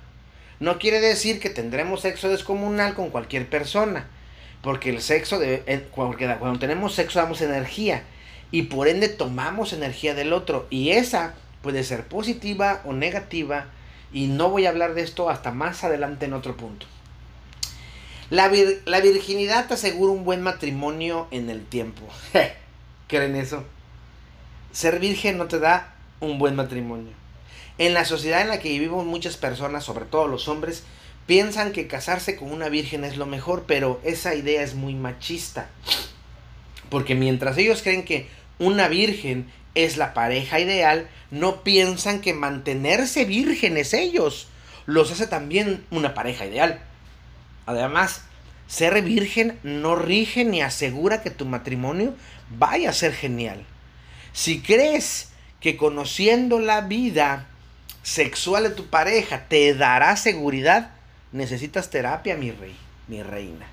No 0.60 0.80
quiere 0.80 1.00
decir 1.00 1.40
que 1.40 1.50
tendremos 1.50 2.02
sexo 2.02 2.30
descomunal 2.30 2.96
con 2.96 3.10
cualquier 3.10 3.50
persona, 3.50 4.08
porque 4.62 4.90
el 4.90 5.02
sexo 5.02 5.40
de, 5.40 5.88
cuando 5.92 6.60
tenemos 6.60 6.94
sexo 6.94 7.20
damos 7.20 7.42
energía 7.42 8.04
y 8.54 8.62
por 8.62 8.88
ende 8.88 9.10
tomamos 9.10 9.74
energía 9.74 10.14
del 10.14 10.32
otro 10.32 10.68
y 10.70 10.92
esa 10.92 11.34
puede 11.64 11.84
ser 11.84 12.06
positiva 12.08 12.84
o 12.86 12.94
negativa 12.94 13.66
y 14.14 14.28
no 14.28 14.52
voy 14.52 14.68
a 14.68 14.70
hablar 14.70 14.94
de 14.94 15.02
esto 15.02 15.32
hasta 15.32 15.50
más 15.50 15.84
adelante 15.84 16.26
en 16.26 16.34
otro 16.34 16.56
punto. 16.56 16.86
La, 18.30 18.52
la 18.86 19.02
virginidad 19.02 19.68
te 19.68 19.74
asegura 19.74 20.14
un 20.14 20.24
buen 20.24 20.44
matrimonio 20.44 21.28
en 21.32 21.50
el 21.50 21.66
tiempo. 21.66 22.04
¿Creen 23.08 23.36
eso? 23.36 23.64
Ser 24.72 25.00
virgen 25.00 25.40
no 25.40 25.48
te 25.48 25.58
da 25.58 25.96
un 26.20 26.38
buen 26.38 26.56
matrimonio. 26.56 27.12
En 27.80 27.96
la 27.96 28.06
sociedad 28.06 28.42
en 28.42 28.50
la 28.50 28.60
que 28.60 28.70
vivimos 28.70 29.04
muchas 29.04 29.36
personas, 29.36 29.84
sobre 29.84 30.06
todo 30.06 30.28
los 30.28 30.48
hombres, 30.48 30.84
piensan 31.26 31.72
que 31.72 31.88
casarse 31.88 32.36
con 32.36 32.52
una 32.52 32.70
virgen 32.70 33.04
es 33.04 33.18
lo 33.18 33.26
mejor, 33.26 33.64
pero 33.66 34.00
esa 34.04 34.36
idea 34.36 34.62
es 34.62 34.76
muy 34.76 34.94
machista. 34.94 35.72
Porque 36.92 37.16
mientras 37.16 37.58
ellos 37.58 37.82
creen 37.82 38.06
que 38.06 38.30
una 38.60 38.88
virgen 38.88 39.52
es 39.76 39.98
la 39.98 40.14
pareja 40.14 40.60
ideal, 40.60 41.08
no 41.32 41.64
piensan 41.64 42.22
que 42.22 42.34
mantenerse 42.34 43.26
vírgenes 43.26 43.94
ellos 43.94 44.48
los 44.86 45.12
hace 45.12 45.28
también 45.28 45.86
una 45.92 46.14
pareja 46.14 46.46
ideal. 46.46 46.80
Además, 47.66 48.22
ser 48.68 49.02
virgen 49.02 49.60
no 49.64 49.96
rige 49.96 50.46
ni 50.46 50.62
asegura 50.62 51.22
que 51.22 51.32
tu 51.32 51.46
matrimonio 51.46 52.16
vaya 52.58 52.90
a 52.90 52.94
ser 52.94 53.14
genial. 53.14 53.66
Si 54.34 54.62
crees 54.62 55.30
que 55.60 55.78
conociendo 55.78 56.60
la 56.60 56.82
vida 56.82 57.48
sexual 58.02 58.64
de 58.64 58.70
tu 58.72 58.88
pareja 58.88 59.46
te 59.48 59.74
dará 59.74 60.16
seguridad, 60.18 60.92
necesitas 61.32 61.90
terapia, 61.90 62.36
mi 62.36 62.52
rey, 62.52 62.76
mi 63.08 63.24
reina. 63.24 63.66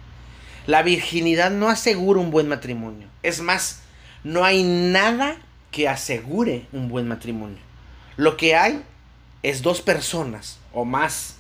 La 0.67 0.83
virginidad 0.83 1.51
no 1.51 1.69
asegura 1.69 2.21
un 2.21 2.31
buen 2.31 2.49
matrimonio. 2.49 3.09
Es 3.23 3.41
más, 3.41 3.81
no 4.25 4.45
hay 4.45 4.63
nada 4.63 5.37
que 5.71 5.89
asegure 5.89 6.67
un 6.73 6.89
buen 6.89 7.09
matrimonio. 7.09 7.59
Lo 8.17 8.37
que 8.37 8.55
hay 8.55 8.83
es 9.43 9.63
dos 9.63 9.81
personas 9.81 10.59
o 10.73 10.85
más, 10.85 11.37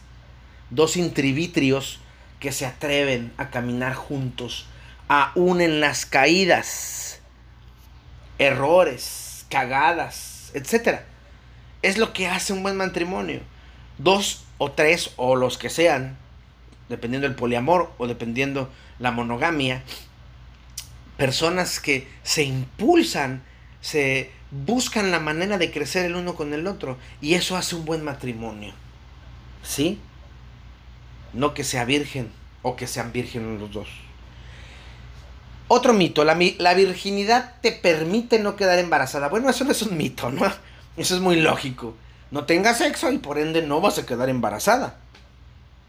dos 0.71 0.97
intrivitrios 0.97 2.01
que 2.39 2.53
se 2.53 2.65
atreven 2.65 3.33
a 3.37 3.51
caminar 3.51 3.95
juntos, 3.95 4.67
aún 5.09 5.61
en 5.61 5.81
las 5.81 6.07
caídas, 6.07 7.21
errores, 8.39 9.45
cagadas, 9.51 10.51
etc. 10.55 11.01
Es 11.83 11.99
lo 11.99 12.13
que 12.13 12.29
hace 12.29 12.53
un 12.53 12.63
buen 12.63 12.77
matrimonio. 12.77 13.41
Dos 13.99 14.45
o 14.57 14.71
tres 14.71 15.13
o 15.17 15.37
los 15.37 15.59
que 15.59 15.69
sean, 15.69 16.17
dependiendo 16.89 17.29
del 17.29 17.37
poliamor 17.37 17.93
o 17.99 18.07
dependiendo 18.07 18.71
la 18.99 19.11
monogamia, 19.11 19.83
personas 21.21 21.81
que 21.81 22.09
se 22.23 22.45
impulsan 22.45 23.43
se 23.83 24.31
buscan 24.51 25.11
la 25.11 25.21
manera 25.21 25.59
de 25.59 25.71
crecer 25.71 26.07
el 26.07 26.17
uno 26.17 26.35
con 26.35 26.55
el 26.55 26.67
otro 26.67 26.97
y 27.21 27.35
eso 27.35 27.59
hace 27.59 27.77
un 27.77 27.85
buen 27.85 28.03
matrimonio. 28.03 28.73
¿Sí? 29.63 29.99
No 31.35 31.53
que 31.53 31.63
sea 31.63 31.85
virgen 31.85 32.33
o 32.63 32.75
que 32.75 32.87
sean 32.87 33.13
vírgenes 33.13 33.61
los 33.61 33.71
dos. 33.71 33.89
Otro 35.69 35.93
mito, 35.93 36.25
la, 36.25 36.39
la, 36.57 36.73
virginidad 36.73 37.57
te 37.61 37.73
permite 37.73 38.39
no 38.39 38.57
quedar 38.57 38.79
embarazada. 38.79 39.29
Bueno, 39.29 39.51
eso 39.51 39.65
no 39.65 39.73
es 39.73 39.83
un 39.83 39.99
mito, 39.99 40.31
¿no? 40.31 40.51
Eso 40.97 41.15
es 41.15 41.21
muy 41.21 41.37
lógico. 41.37 41.95
No 42.31 42.45
tengas 42.45 42.79
sexo 42.79 43.13
y 43.13 43.19
por 43.19 43.39
ende 43.39 43.61
no 43.61 43.83
vas 43.83 43.99
a 43.99 44.07
quedar 44.07 44.31
embarazada. 44.31 44.97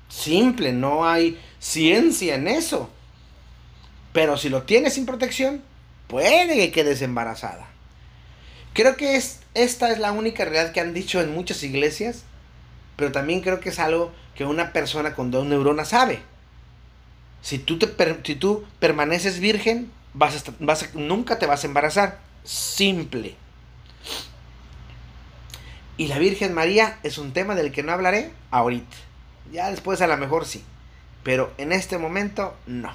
Simple, 0.09 0.73
no 0.73 1.07
hay 1.07 1.39
ciencia 1.57 2.35
en 2.35 2.49
eso. 2.49 2.89
Pero 4.13 4.37
si 4.37 4.49
lo 4.49 4.63
tienes 4.63 4.93
sin 4.93 5.05
protección, 5.05 5.61
puede 6.07 6.55
que 6.55 6.71
quedes 6.71 7.01
embarazada. 7.01 7.67
Creo 8.73 8.95
que 8.95 9.15
es, 9.15 9.39
esta 9.53 9.91
es 9.91 9.99
la 9.99 10.11
única 10.11 10.45
realidad 10.45 10.73
que 10.73 10.79
han 10.79 10.93
dicho 10.93 11.21
en 11.21 11.33
muchas 11.33 11.63
iglesias, 11.63 12.23
pero 12.95 13.11
también 13.11 13.41
creo 13.41 13.59
que 13.59 13.69
es 13.69 13.79
algo 13.79 14.11
que 14.35 14.45
una 14.45 14.73
persona 14.73 15.13
con 15.13 15.31
dos 15.31 15.45
neuronas 15.45 15.89
sabe. 15.89 16.19
Si 17.41 17.57
tú, 17.57 17.79
te, 17.79 17.87
si 18.23 18.35
tú 18.35 18.63
permaneces 18.79 19.39
virgen, 19.39 19.91
vas 20.13 20.43
vas 20.59 20.93
nunca 20.93 21.39
te 21.39 21.45
vas 21.45 21.63
a 21.63 21.67
embarazar. 21.67 22.19
Simple. 22.43 23.35
Y 25.97 26.07
la 26.07 26.17
Virgen 26.17 26.53
María 26.53 26.97
es 27.03 27.17
un 27.17 27.33
tema 27.33 27.55
del 27.55 27.71
que 27.71 27.83
no 27.83 27.91
hablaré 27.91 28.31
ahorita. 28.49 28.97
Ya 29.51 29.69
después 29.69 30.01
a 30.01 30.07
lo 30.07 30.17
mejor 30.17 30.45
sí. 30.45 30.63
Pero 31.23 31.51
en 31.57 31.71
este 31.71 31.97
momento 31.97 32.55
no. 32.65 32.91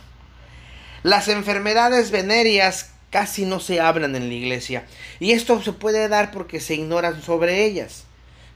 Las 1.06 1.28
enfermedades 1.28 2.10
venéreas 2.10 2.90
casi 3.10 3.44
no 3.44 3.60
se 3.60 3.80
hablan 3.80 4.16
en 4.16 4.26
la 4.26 4.34
iglesia. 4.34 4.86
Y 5.20 5.30
esto 5.30 5.62
se 5.62 5.72
puede 5.72 6.08
dar 6.08 6.32
porque 6.32 6.58
se 6.58 6.74
ignoran 6.74 7.22
sobre 7.22 7.64
ellas, 7.64 8.06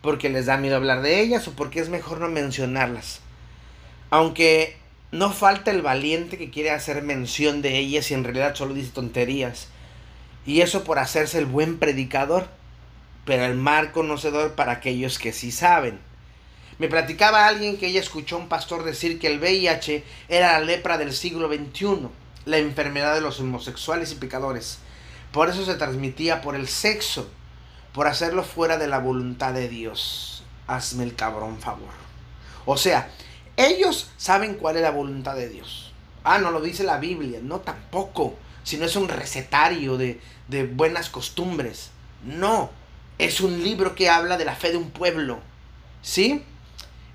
porque 0.03 0.31
les 0.31 0.47
da 0.47 0.57
miedo 0.57 0.75
hablar 0.75 1.01
de 1.01 1.21
ellas 1.21 1.47
o 1.47 1.53
porque 1.53 1.79
es 1.79 1.91
mejor 1.91 2.19
no 2.19 2.29
mencionarlas. 2.29 3.21
Aunque 4.11 4.77
no 5.13 5.33
falta 5.33 5.71
el 5.71 5.81
valiente 5.81 6.39
que 6.39 6.51
quiere 6.51 6.73
hacer 6.73 7.03
mención 7.03 7.63
de 7.63 7.79
ellas 7.79 8.11
y 8.11 8.15
en 8.15 8.25
realidad 8.25 8.57
solo 8.57 8.75
dice 8.75 8.91
tonterías. 8.91 9.69
Y 10.45 10.63
eso 10.63 10.83
por 10.83 10.99
hacerse 10.99 11.39
el 11.39 11.47
buen 11.47 11.79
predicador, 11.79 12.49
pero 13.27 13.45
el 13.45 13.55
mal 13.55 13.93
conocedor 13.93 14.57
para 14.57 14.73
aquellos 14.73 15.21
que 15.21 15.33
sí 15.33 15.53
saben. 15.53 16.01
Me 16.81 16.89
platicaba 16.89 17.47
alguien 17.47 17.77
que 17.77 17.87
ella 17.87 18.01
escuchó 18.01 18.35
a 18.35 18.41
un 18.41 18.49
pastor 18.49 18.83
decir 18.83 19.21
que 19.21 19.29
el 19.29 19.39
VIH 19.39 20.03
era 20.29 20.59
la 20.59 20.65
lepra 20.65 20.99
del 20.99 21.13
siglo 21.13 21.47
XXI 21.47 22.09
la 22.45 22.59
enfermedad 22.59 23.15
de 23.15 23.21
los 23.21 23.41
homosexuales 23.41 24.13
y 24.13 24.17
pecadores. 24.17 24.79
Por 25.33 25.49
eso 25.49 25.65
se 25.65 25.75
transmitía 25.75 26.41
por 26.43 26.55
el 26.55 26.69
sexo, 26.69 27.31
por 27.93 28.07
hacerlo 28.07 28.43
fuera 28.43 28.79
de 28.79 28.89
la 28.89 28.99
voluntad 28.99 29.53
de 29.53 29.69
Dios. 29.69 30.43
Hazme 30.67 31.05
el 31.05 31.15
cabrón 31.15 31.59
favor. 31.59 31.91
O 32.67 32.77
sea, 32.77 33.11
ellos 33.57 34.11
saben 34.17 34.55
cuál 34.55 34.77
es 34.77 34.83
la 34.83 34.91
voluntad 34.91 35.37
de 35.37 35.49
Dios. 35.49 35.93
Ah, 36.25 36.39
no 36.39 36.51
lo 36.51 36.61
dice 36.61 36.85
la 36.85 36.99
Biblia, 36.99 37.41
no 37.43 37.61
tampoco, 37.61 38.37
sino 38.63 38.85
es 38.85 38.97
un 38.97 39.09
recetario 39.09 39.97
de, 39.97 40.21
de 40.49 40.67
buenas 40.67 41.09
costumbres. 41.09 41.91
No, 42.25 42.71
es 43.19 43.41
un 43.41 43.63
libro 43.63 43.95
que 43.95 44.11
habla 44.11 44.37
de 44.37 44.45
la 44.45 44.57
fe 44.57 44.71
de 44.71 44.77
un 44.77 44.91
pueblo. 44.91 45.41
¿Sí? 46.03 46.45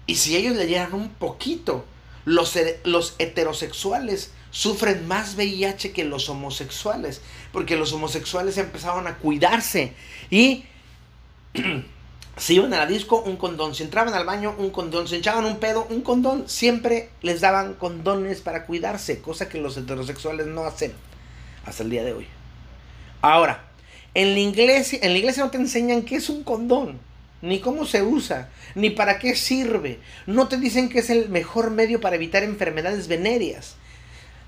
Y 0.07 0.15
si 0.15 0.35
ellos 0.35 0.55
leyeran 0.55 0.93
un 0.93 1.09
poquito, 1.09 1.85
los, 2.25 2.57
los 2.83 3.15
heterosexuales 3.19 4.31
sufren 4.55 5.05
más 5.05 5.35
VIH 5.35 5.91
que 5.91 6.05
los 6.05 6.29
homosexuales, 6.29 7.19
porque 7.51 7.75
los 7.75 7.91
homosexuales 7.91 8.57
empezaron 8.57 9.05
a 9.05 9.17
cuidarse 9.17 9.91
y 10.29 10.63
si 12.37 12.55
iban 12.55 12.73
a 12.73 12.77
la 12.77 12.85
disco, 12.85 13.21
un 13.21 13.35
condón, 13.35 13.75
si 13.75 13.83
entraban 13.83 14.13
al 14.13 14.25
baño, 14.25 14.55
un 14.57 14.69
condón, 14.69 15.09
si 15.09 15.15
echaban 15.17 15.43
un 15.43 15.57
pedo, 15.57 15.85
un 15.89 16.01
condón, 16.03 16.47
siempre 16.47 17.09
les 17.21 17.41
daban 17.41 17.73
condones 17.73 18.39
para 18.39 18.65
cuidarse, 18.65 19.19
cosa 19.19 19.49
que 19.49 19.59
los 19.59 19.75
heterosexuales 19.75 20.47
no 20.47 20.63
hacen 20.63 20.93
hasta 21.65 21.83
el 21.83 21.89
día 21.89 22.05
de 22.05 22.13
hoy. 22.13 22.27
Ahora, 23.21 23.65
en 24.13 24.35
la 24.35 24.39
iglesia, 24.39 24.99
en 25.01 25.11
la 25.11 25.17
iglesia 25.17 25.43
no 25.43 25.51
te 25.51 25.57
enseñan 25.57 26.03
qué 26.03 26.15
es 26.15 26.29
un 26.29 26.45
condón, 26.45 26.99
ni 27.41 27.59
cómo 27.59 27.85
se 27.85 28.03
usa, 28.03 28.49
ni 28.73 28.89
para 28.89 29.19
qué 29.19 29.35
sirve. 29.35 29.99
No 30.27 30.47
te 30.47 30.55
dicen 30.55 30.87
que 30.87 30.99
es 30.99 31.09
el 31.09 31.27
mejor 31.27 31.71
medio 31.71 31.99
para 31.99 32.15
evitar 32.15 32.43
enfermedades 32.43 33.09
venéreas. 33.09 33.75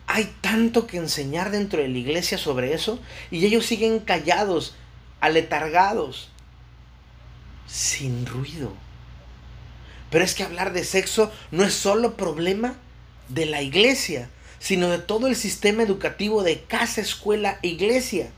Hay 0.07 0.33
tanto 0.41 0.87
que 0.87 0.97
enseñar 0.97 1.51
dentro 1.51 1.81
de 1.81 1.89
la 1.89 1.97
iglesia 1.97 2.37
sobre 2.37 2.73
eso 2.73 2.99
y 3.29 3.45
ellos 3.45 3.65
siguen 3.65 3.99
callados, 3.99 4.75
aletargados, 5.19 6.29
sin 7.67 8.25
ruido. 8.25 8.73
Pero 10.09 10.23
es 10.23 10.33
que 10.33 10.43
hablar 10.43 10.71
de 10.71 10.85
sexo 10.85 11.31
no 11.51 11.65
es 11.65 11.73
solo 11.73 12.15
problema 12.15 12.75
de 13.27 13.45
la 13.45 13.61
iglesia, 13.61 14.29
sino 14.59 14.89
de 14.89 14.99
todo 14.99 15.27
el 15.27 15.35
sistema 15.35 15.83
educativo 15.83 16.43
de 16.43 16.61
casa, 16.61 17.01
escuela, 17.01 17.59
iglesia 17.61 18.29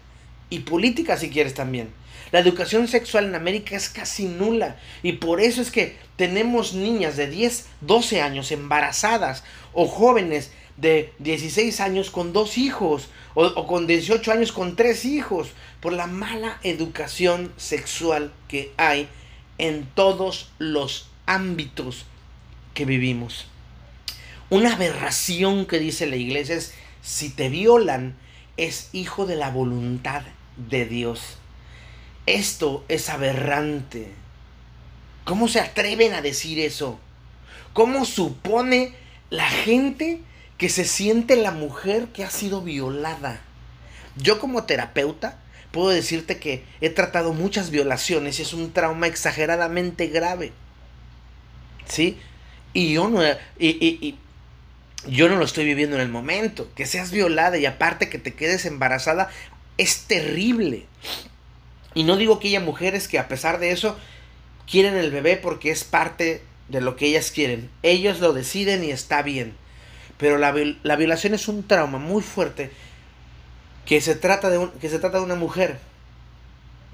y 0.50 0.60
política 0.60 1.18
si 1.18 1.30
quieres 1.30 1.54
también. 1.54 1.92
La 2.32 2.40
educación 2.40 2.88
sexual 2.88 3.26
en 3.26 3.36
América 3.36 3.76
es 3.76 3.90
casi 3.90 4.26
nula 4.26 4.78
y 5.02 5.14
por 5.14 5.42
eso 5.42 5.62
es 5.62 5.72
que 5.72 5.98
tenemos 6.16 6.74
niñas 6.74 7.18
de 7.18 7.28
10, 7.28 7.66
12 7.82 8.22
años 8.22 8.52
embarazadas 8.52 9.44
o 9.74 9.88
jóvenes 9.88 10.52
de 10.80 11.14
16 11.20 11.80
años 11.82 12.10
con 12.10 12.32
dos 12.32 12.58
hijos 12.58 13.10
o, 13.34 13.68
con 13.68 13.86
18 13.88 14.32
años 14.32 14.52
con 14.52 14.76
tres 14.76 15.06
hijos 15.06 15.50
por 15.82 15.94
la 15.94 16.08
mala 16.08 16.60
educación 16.64 17.52
sexual 17.58 18.32
que 18.48 18.72
hay 18.78 19.08
en 19.58 19.86
todos 19.94 20.52
los 20.58 21.10
ámbitos 21.26 22.06
que 22.74 22.86
vivimos. 22.86 23.48
Una 24.50 24.74
aberración 24.74 25.66
que 25.66 25.80
dice 25.80 26.08
la 26.08 26.16
iglesia 26.16 26.56
es, 26.56 26.74
si 27.02 27.30
te 27.30 27.50
violan, 27.50 28.16
es 28.58 28.90
hijo 28.94 29.26
de 29.26 29.36
la 29.36 29.52
voluntad 29.52 30.24
de 30.70 30.86
Dios. 30.86 31.38
Esto 32.26 32.84
es 32.88 33.10
aberrante. 33.10 34.12
¿Cómo 35.26 35.48
se 35.48 35.60
atreven 35.60 36.14
a 36.14 36.22
decir 36.22 36.60
eso? 36.60 37.00
¿Cómo 37.74 38.06
supone 38.06 38.94
la 39.30 39.48
gente 39.48 40.22
que 40.60 40.70
se 40.70 40.86
siente 40.86 41.38
la 41.38 41.52
mujer 41.52 42.10
que 42.10 42.24
ha 42.24 42.30
sido 42.30 42.62
violada? 42.62 43.42
Yo 44.18 44.40
como 44.40 44.66
terapeuta 44.66 45.40
puedo 45.72 45.90
decirte 45.90 46.38
que 46.38 46.66
he 46.82 46.90
tratado 46.90 47.34
muchas 47.34 47.72
violaciones 47.72 48.38
y 48.38 48.42
es 48.44 48.54
un 48.54 48.74
trauma 48.74 49.08
exageradamente 49.08 50.08
grave. 50.08 50.52
¿Sí? 51.88 52.20
Y 52.74 52.94
yo 52.94 53.08
no, 53.08 53.22
y, 53.58 54.16
yo 55.08 55.30
no 55.30 55.38
lo 55.38 55.46
estoy 55.46 55.64
viviendo 55.64 55.96
en 55.96 56.02
el 56.02 56.10
momento. 56.10 56.70
Que 56.76 56.86
seas 56.86 57.12
violada 57.12 57.58
y 57.58 57.66
aparte 57.66 58.10
que 58.10 58.20
te 58.20 58.34
quedes 58.34 58.66
embarazada 58.66 59.30
es 59.78 60.04
terrible. 60.04 60.86
Y 61.94 62.04
no 62.04 62.18
digo 62.18 62.40
que 62.40 62.50
haya 62.50 62.60
mujeres 62.60 63.08
que 63.08 63.18
a 63.18 63.30
pesar 63.30 63.60
de 63.60 63.72
eso 63.72 63.98
quieren 64.70 64.96
el 64.96 65.10
bebé 65.10 65.38
porque 65.38 65.72
es 65.72 65.86
parte 65.86 66.44
de 66.68 66.82
lo 66.82 66.98
que 66.98 67.08
ellas 67.08 67.32
quieren. 67.32 67.70
Ellos 67.82 68.20
lo 68.20 68.34
deciden 68.34 68.84
y 68.84 68.92
está 68.92 69.22
bien. 69.22 69.56
Pero 70.20 70.38
la, 70.38 70.54
la 70.84 70.96
violación 70.98 71.34
es 71.34 71.48
un 71.48 71.66
trauma 71.66 71.98
muy 71.98 72.22
fuerte 72.22 72.72
que 73.86 74.02
se 74.02 74.14
trata 74.14 74.52
de, 74.52 74.70
que 74.80 74.88
se 74.88 75.00
trata 75.00 75.18
de 75.18 75.24
una 75.24 75.34
mujer. 75.34 75.80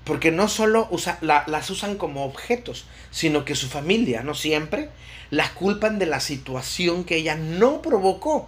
Porque 0.05 0.31
no 0.31 0.47
solo 0.47 0.87
las 1.21 1.69
usan 1.69 1.97
como 1.97 2.23
objetos, 2.23 2.85
sino 3.11 3.43
que 3.43 3.55
su 3.55 3.67
familia, 3.67 4.21
no 4.21 4.35
siempre, 4.35 4.89
las 5.31 5.49
culpan 5.49 5.99
de 5.99 6.05
la 6.05 6.19
situación 6.19 7.03
que 7.03 7.17
ella 7.17 7.35
no 7.35 7.81
provocó. 7.81 8.47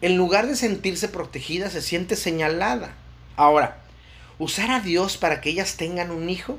En 0.00 0.16
lugar 0.16 0.46
de 0.46 0.56
sentirse 0.56 1.08
protegida, 1.08 1.70
se 1.70 1.82
siente 1.82 2.16
señalada. 2.16 2.94
Ahora, 3.36 3.82
usar 4.38 4.70
a 4.70 4.80
Dios 4.80 5.18
para 5.18 5.40
que 5.40 5.50
ellas 5.50 5.76
tengan 5.76 6.10
un 6.10 6.30
hijo 6.30 6.58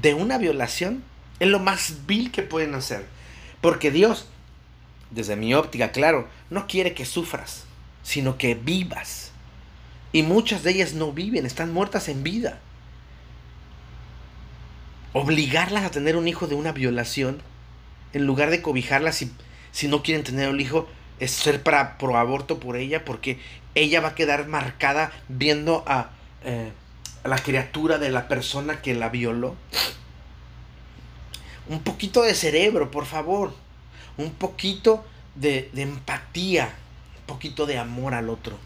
de 0.00 0.14
una 0.14 0.38
violación 0.38 1.04
es 1.38 1.48
lo 1.48 1.58
más 1.58 2.06
vil 2.06 2.32
que 2.32 2.42
pueden 2.42 2.74
hacer. 2.74 3.04
Porque 3.60 3.90
Dios, 3.90 4.26
desde 5.10 5.36
mi 5.36 5.54
óptica, 5.54 5.92
claro, 5.92 6.26
no 6.50 6.66
quiere 6.66 6.94
que 6.94 7.04
sufras, 7.04 7.64
sino 8.02 8.38
que 8.38 8.54
vivas. 8.54 9.32
Y 10.12 10.22
muchas 10.22 10.62
de 10.62 10.70
ellas 10.70 10.94
no 10.94 11.12
viven, 11.12 11.46
están 11.46 11.72
muertas 11.72 12.08
en 12.08 12.22
vida. 12.22 12.60
Obligarlas 15.12 15.84
a 15.84 15.90
tener 15.90 16.16
un 16.16 16.28
hijo 16.28 16.46
de 16.46 16.54
una 16.54 16.72
violación, 16.72 17.42
en 18.12 18.26
lugar 18.26 18.50
de 18.50 18.62
cobijarlas 18.62 19.16
si, 19.16 19.30
si 19.72 19.88
no 19.88 20.02
quieren 20.02 20.24
tener 20.24 20.48
un 20.48 20.60
hijo, 20.60 20.88
es 21.18 21.30
ser 21.30 21.62
para, 21.62 21.98
pro 21.98 22.16
aborto 22.16 22.60
por 22.60 22.76
ella, 22.76 23.04
porque 23.04 23.38
ella 23.74 24.00
va 24.00 24.08
a 24.08 24.14
quedar 24.14 24.46
marcada 24.46 25.12
viendo 25.28 25.84
a, 25.86 26.10
eh, 26.44 26.72
a 27.24 27.28
la 27.28 27.38
criatura 27.38 27.98
de 27.98 28.10
la 28.10 28.28
persona 28.28 28.80
que 28.82 28.94
la 28.94 29.08
violó. 29.08 29.56
Un 31.68 31.80
poquito 31.80 32.22
de 32.22 32.34
cerebro, 32.34 32.90
por 32.90 33.06
favor. 33.06 33.52
Un 34.16 34.30
poquito 34.30 35.04
de, 35.36 35.70
empatía. 35.74 36.74
Un 37.20 37.26
poquito 37.26 37.66
de 37.66 37.78
amor 37.78 38.14
al 38.14 38.28
otro. 38.30 38.58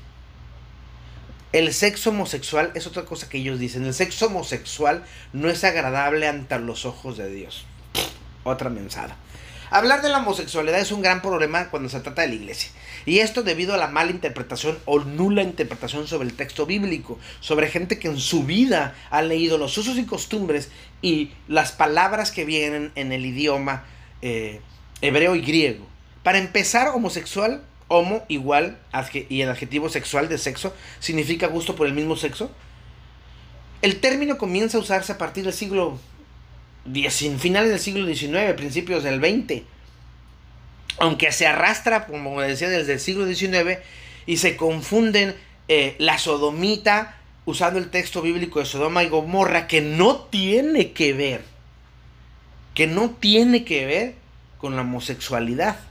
El 1.52 1.72
sexo 1.72 2.10
homosexual 2.10 2.70
es 2.74 2.86
otra 2.86 3.04
cosa 3.04 3.28
que 3.28 3.38
ellos 3.38 3.58
dicen. 3.58 3.84
El 3.84 3.94
sexo 3.94 4.26
homosexual 4.26 5.04
no 5.32 5.48
es 5.48 5.64
agradable 5.64 6.28
ante 6.28 6.58
los 6.58 6.84
ojos 6.84 7.16
de 7.16 7.30
Dios. 7.30 7.64
Otra 8.44 8.70
mensada. 8.70 9.16
Hablar 9.70 10.02
de 10.02 10.08
la 10.08 10.18
homosexualidad 10.18 10.80
es 10.80 10.90
un 10.90 11.00
gran 11.00 11.22
problema 11.22 11.70
cuando 11.70 11.88
se 11.88 12.00
trata 12.00 12.22
de 12.22 12.28
la 12.28 12.34
iglesia. 12.34 12.72
Y 13.06 13.20
esto 13.20 13.42
debido 13.42 13.72
a 13.72 13.76
la 13.76 13.86
mala 13.86 14.10
interpretación 14.10 14.78
o 14.84 14.98
nula 14.98 15.42
interpretación 15.42 16.08
sobre 16.08 16.28
el 16.28 16.34
texto 16.34 16.66
bíblico, 16.66 17.18
sobre 17.38 17.68
gente 17.68 17.98
que 17.98 18.08
en 18.08 18.18
su 18.18 18.44
vida 18.44 18.94
ha 19.10 19.22
leído 19.22 19.58
los 19.58 19.78
usos 19.78 19.96
y 19.96 20.04
costumbres 20.04 20.70
y 21.02 21.30
las 21.46 21.70
palabras 21.70 22.32
que 22.32 22.44
vienen 22.44 22.90
en 22.96 23.12
el 23.12 23.24
idioma 23.24 23.84
eh, 24.22 24.60
hebreo 25.02 25.36
y 25.36 25.40
griego. 25.40 25.89
Para 26.22 26.38
empezar, 26.38 26.88
homosexual 26.88 27.62
homo 27.90 28.24
igual 28.28 28.78
y 29.28 29.40
el 29.42 29.50
adjetivo 29.50 29.88
sexual 29.88 30.28
de 30.28 30.38
sexo 30.38 30.72
significa 31.00 31.48
gusto 31.48 31.74
por 31.74 31.86
el 31.86 31.92
mismo 31.92 32.16
sexo. 32.16 32.50
El 33.82 34.00
término 34.00 34.38
comienza 34.38 34.78
a 34.78 34.80
usarse 34.80 35.12
a 35.12 35.18
partir 35.18 35.44
del 35.44 35.52
siglo 35.52 35.98
X, 36.86 37.30
finales 37.38 37.70
del 37.70 37.80
siglo 37.80 38.06
XIX, 38.06 38.54
principios 38.56 39.02
del 39.02 39.20
XX. 39.20 39.62
Aunque 40.98 41.32
se 41.32 41.46
arrastra, 41.46 42.06
como 42.06 42.40
decía, 42.40 42.68
desde 42.68 42.92
el 42.92 43.00
siglo 43.00 43.26
XIX 43.26 43.78
y 44.26 44.36
se 44.36 44.56
confunden 44.56 45.34
eh, 45.66 45.96
la 45.98 46.18
sodomita 46.18 47.16
usando 47.44 47.80
el 47.80 47.90
texto 47.90 48.22
bíblico 48.22 48.60
de 48.60 48.66
Sodoma 48.66 49.02
y 49.02 49.08
Gomorra 49.08 49.66
que 49.66 49.80
no 49.80 50.16
tiene 50.16 50.92
que 50.92 51.12
ver, 51.12 51.42
que 52.74 52.86
no 52.86 53.10
tiene 53.10 53.64
que 53.64 53.86
ver 53.86 54.14
con 54.58 54.76
la 54.76 54.82
homosexualidad 54.82 55.89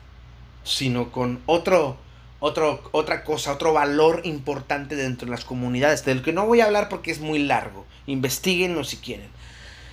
sino 0.63 1.11
con 1.11 1.41
otro, 1.45 1.97
otro, 2.39 2.89
otra 2.91 3.23
cosa, 3.23 3.53
otro 3.53 3.73
valor 3.73 4.21
importante 4.23 4.95
dentro 4.95 5.25
de 5.25 5.31
las 5.31 5.45
comunidades, 5.45 6.05
del 6.05 6.21
que 6.21 6.33
no 6.33 6.45
voy 6.45 6.61
a 6.61 6.65
hablar 6.65 6.89
porque 6.89 7.11
es 7.11 7.19
muy 7.19 7.39
largo. 7.39 7.85
Investíguenlo 8.05 8.83
si 8.83 8.97
quieren. 8.97 9.29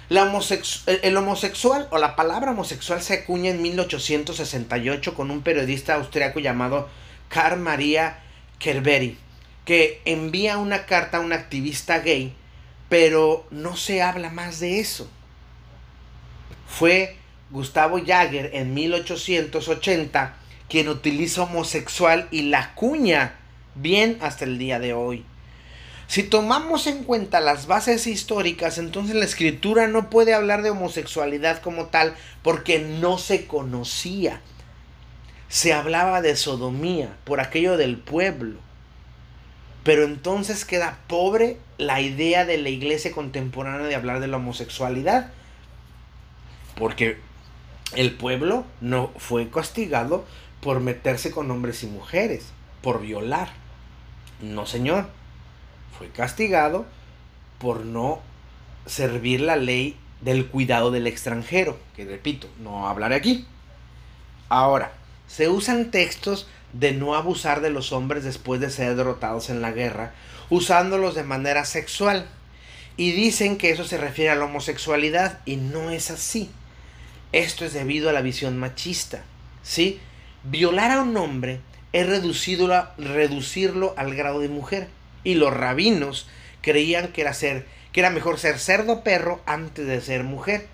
La 0.09 0.22
el 1.02 1.16
homosexual 1.16 1.88
o 1.90 1.98
la 1.98 2.14
palabra 2.14 2.52
homosexual 2.52 3.02
se 3.02 3.14
acuña 3.14 3.50
en 3.50 3.61
1868 3.61 5.14
con 5.14 5.33
un 5.33 5.42
periodista 5.42 5.96
austriaco 5.96 6.38
llamado 6.38 6.88
Karl 7.29 7.59
Maria 7.59 8.20
Kerberi, 8.61 9.18
que 9.64 10.00
envía 10.05 10.59
una 10.59 10.87
carta 10.87 11.16
a 11.16 11.20
un 11.20 11.33
activista 11.33 11.98
gay, 11.98 12.33
pero 12.88 13.46
no 13.50 13.76
se 13.76 14.00
habla 14.00 14.31
más 14.31 14.61
de 14.61 14.79
eso. 14.79 15.11
Fue 16.68 17.16
Gustavo 17.50 17.98
Jager 17.98 18.50
en 18.55 18.74
1880 18.74 20.37
quien 20.68 20.88
utiliza 20.88 21.42
homosexual 21.42 22.29
y 22.31 22.42
la 22.42 22.74
cuña 22.74 23.37
bien 23.74 24.18
hasta 24.20 24.44
el 24.44 24.59
día 24.59 24.79
de 24.79 24.92
hoy. 24.92 25.24
Si 26.09 26.22
tomamos 26.22 26.87
en 26.87 27.02
cuenta 27.02 27.40
las 27.40 27.66
bases 27.66 28.07
históricas, 28.07 28.79
entonces 28.79 29.16
la 29.16 29.24
escritura 29.24 29.88
no 29.88 30.09
puede 30.09 30.35
hablar 30.35 30.62
de 30.62 30.70
homosexualidad 30.70 31.61
como 31.61 31.87
tal 31.87 32.14
porque 32.42 32.79
no 32.79 33.18
se 33.18 33.46
conocía. 33.46 34.40
Se 35.48 35.72
hablaba 35.72 36.22
de 36.22 36.37
sodomía 36.37 37.16
por 37.24 37.40
aquello 37.40 37.76
del 37.76 37.96
pueblo. 37.96 38.61
Pero 39.83 40.05
entonces 40.05 40.64
queda 40.64 40.98
pobre 41.07 41.59
la 41.79 42.00
idea 42.00 42.44
de 42.44 42.59
la 42.59 42.70
iglesia 42.70 43.12
contemporánea 43.12 43.87
de 43.87 43.94
hablar 43.94 44.20
de 44.20 44.26
la 44.26 44.37
homosexualidad. 44.37 45.33
Porque 46.76 47.18
el 47.94 48.12
pueblo 48.12 48.64
no 48.81 49.12
fue 49.16 49.48
castigado 49.48 50.24
por 50.61 50.81
meterse 50.81 51.31
con 51.31 51.51
hombres 51.51 51.83
y 51.83 51.87
mujeres, 51.87 52.47
por 52.83 53.01
violar. 53.01 53.51
No, 54.40 54.66
señor. 54.66 55.09
Fue 55.99 56.09
castigado 56.11 56.87
por 57.59 57.85
no 57.85 58.21
servir 58.85 59.40
la 59.40 59.57
ley 59.57 59.97
del 60.21 60.47
cuidado 60.47 60.90
del 60.90 61.07
extranjero, 61.07 61.79
que 61.95 62.05
repito, 62.05 62.49
no 62.59 62.88
hablaré 62.88 63.14
aquí. 63.14 63.47
Ahora, 64.49 64.92
se 65.27 65.49
usan 65.49 65.90
textos 65.90 66.47
de 66.73 66.92
no 66.92 67.14
abusar 67.14 67.61
de 67.61 67.71
los 67.71 67.92
hombres 67.92 68.25
después 68.25 68.61
de 68.61 68.71
ser 68.71 68.97
derrotados 68.97 69.51
en 69.51 69.62
la 69.62 69.73
guerra, 69.73 70.12
usándolos 70.51 71.14
de 71.14 71.23
manera 71.23 71.64
sexual. 71.64 72.29
Y 72.97 73.12
dicen 73.12 73.59
que 73.59 73.71
eso 73.71 73.85
se 73.85 73.99
refiere 73.99 74.31
a 74.31 74.37
la 74.37 74.47
homosexualidad 74.47 75.40
y 75.45 75.57
no 75.57 75.90
es 75.90 76.11
así. 76.11 76.51
Esto 77.33 77.64
es 77.64 77.73
debido 77.73 78.09
a 78.09 78.12
la 78.12 78.23
visión 78.23 78.59
machista, 78.59 79.23
¿sí? 79.62 80.01
Violar 80.48 80.92
a 80.92 81.02
un 81.02 81.16
hombre 81.16 81.61
es 81.92 82.06
reducirlo 82.06 83.94
al 83.96 84.14
grado 84.14 84.40
de 84.40 84.48
mujer. 84.48 84.88
Y 85.24 85.35
los 85.35 85.52
rabinos 85.52 86.28
creían 86.61 87.09
que 87.09 87.22
era, 87.22 87.35
ser, 87.35 87.66
que 87.90 88.00
era 88.00 88.11
mejor 88.11 88.38
ser 88.38 88.61
cerdo 88.61 89.02
perro 89.02 89.40
antes 89.44 89.87
de 89.87 90.00
ser 90.00 90.22
mujer. 90.22 90.68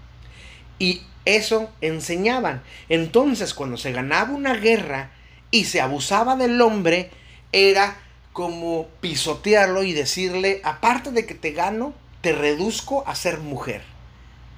Y 0.78 1.02
eso 1.24 1.70
enseñaban. 1.80 2.62
Entonces, 2.90 3.54
cuando 3.54 3.78
se 3.78 3.92
ganaba 3.92 4.32
una 4.32 4.54
guerra 4.54 5.11
y 5.50 5.64
se 5.64 5.80
abusaba 5.80 6.37
del 6.37 6.61
hombre, 6.61 7.11
era 7.52 7.96
como 8.35 8.88
pisotearlo 9.00 9.85
y 9.85 9.92
decirle, 9.94 10.61
aparte 10.64 11.12
de 11.12 11.24
que 11.24 11.35
te 11.35 11.52
gano, 11.52 11.94
te 12.20 12.32
reduzco 12.32 13.06
a 13.06 13.14
ser 13.14 13.38
mujer. 13.38 13.82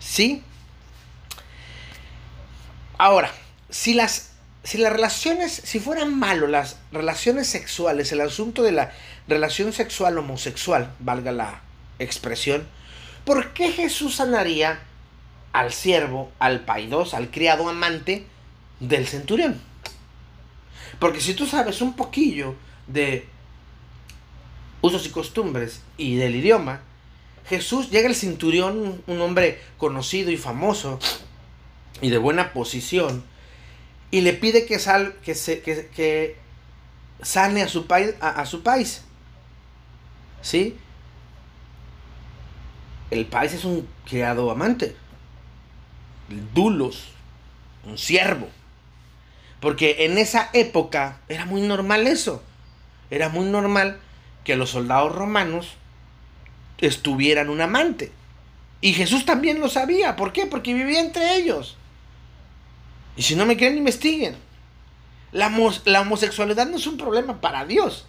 ¿Sí? 0.01 0.43
Ahora, 2.99 3.33
si 3.71 3.95
las 3.95 4.34
si 4.65 4.79
las 4.79 4.93
relaciones, 4.93 5.53
si 5.53 5.79
fueran 5.79 6.19
malo 6.19 6.47
las 6.47 6.79
relaciones 6.91 7.47
sexuales, 7.47 8.11
el 8.13 8.21
asunto 8.21 8.63
de 8.63 8.73
la 8.73 8.93
relación 9.29 9.73
sexual 9.73 10.19
homosexual, 10.19 10.93
valga 10.99 11.31
la 11.31 11.61
expresión, 11.99 12.67
¿por 13.25 13.53
qué 13.53 13.71
Jesús 13.71 14.17
sanaría 14.17 14.81
al 15.55 15.73
siervo, 15.73 16.33
al 16.41 16.65
paidos, 16.65 17.15
al 17.15 17.31
criado 17.31 17.69
amante 17.69 18.27
del 18.81 19.07
centurión. 19.07 19.61
Porque 20.99 21.21
si 21.21 21.35
tú 21.35 21.47
sabes 21.47 21.81
un 21.81 21.95
poquillo 21.95 22.57
de 22.89 23.29
usos 24.81 25.07
y 25.07 25.11
costumbres 25.11 25.81
y 25.97 26.17
del 26.17 26.35
idioma, 26.35 26.81
Jesús 27.49 27.91
llega 27.91 28.09
el 28.09 28.17
centurión, 28.17 29.01
un 29.07 29.21
hombre 29.21 29.61
conocido 29.79 30.33
y 30.33 30.37
famoso 30.37 30.99
y 32.01 32.11
de 32.11 32.19
buena 32.19 32.53
posición, 32.53 33.23
y 34.11 34.21
le 34.21 34.33
pide 34.33 34.67
que, 34.67 34.79
sal, 34.79 35.15
que, 35.25 35.35
se, 35.35 35.61
que, 35.61 36.37
sane 37.23 37.63
a 37.63 37.69
su, 37.69 37.87
país, 37.87 38.15
a, 38.21 38.45
su 38.47 38.63
país. 38.63 39.03
¿Sí? 40.43 40.77
El 43.11 43.27
país 43.27 43.53
es 43.55 43.65
un 43.65 43.89
criado 44.07 44.51
amante. 44.51 44.97
Dulos. 46.55 47.09
Un 47.85 47.99
siervo. 47.99 48.49
Porque 49.61 50.05
en 50.05 50.19
esa 50.19 50.51
época 50.53 51.21
era 51.29 51.45
muy 51.47 51.63
normal 51.63 52.07
eso. 52.07 52.43
Era 53.11 53.29
muy 53.29 53.47
normal 53.47 53.99
que 54.45 54.57
los 54.57 54.71
soldados 54.71 55.15
romanos 55.15 55.75
estuvieran 56.79 57.49
un 57.49 57.61
amante. 57.61 58.13
Y 58.81 58.93
Jesús 58.93 59.25
también 59.25 59.61
lo 59.61 59.69
sabía. 59.69 60.17
¿Por 60.17 60.33
qué? 60.33 60.47
Porque 60.47 60.75
vivía 60.75 61.01
entre 61.01 61.37
ellos. 61.37 61.77
Y 63.17 63.23
si 63.23 63.37
no 63.37 63.47
me 63.47 63.57
creen, 63.57 63.79
investiguen. 63.79 64.37
La, 65.33 65.53
la 65.85 66.01
homosexualidad 66.01 66.67
no 66.67 66.77
es 66.77 66.87
un 66.87 66.97
problema 66.97 67.41
para 67.41 67.65
Dios. 67.65 68.07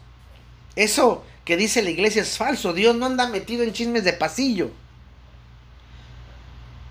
Eso 0.75 1.25
que 1.43 1.57
dice 1.57 1.81
la 1.81 1.89
iglesia 1.89 2.21
es 2.21 2.37
falso. 2.37 2.73
Dios 2.73 2.95
no 2.95 3.05
anda 3.05 3.27
metido 3.27 3.63
en 3.63 3.73
chismes 3.73 4.03
de 4.03 4.13
pasillo. 4.13 4.71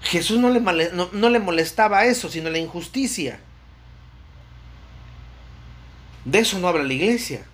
Jesús 0.02 0.38
no 0.38 0.50
le, 0.50 0.60
no 0.60 1.30
le 1.30 1.38
molestaba 1.38 2.04
eso, 2.04 2.28
sino 2.28 2.50
la 2.50 2.58
injusticia. 2.58 3.40
De 6.24 6.38
eso 6.38 6.58
no 6.58 6.68
habla 6.68 6.84
la 6.84 6.92
iglesia. 6.92 7.44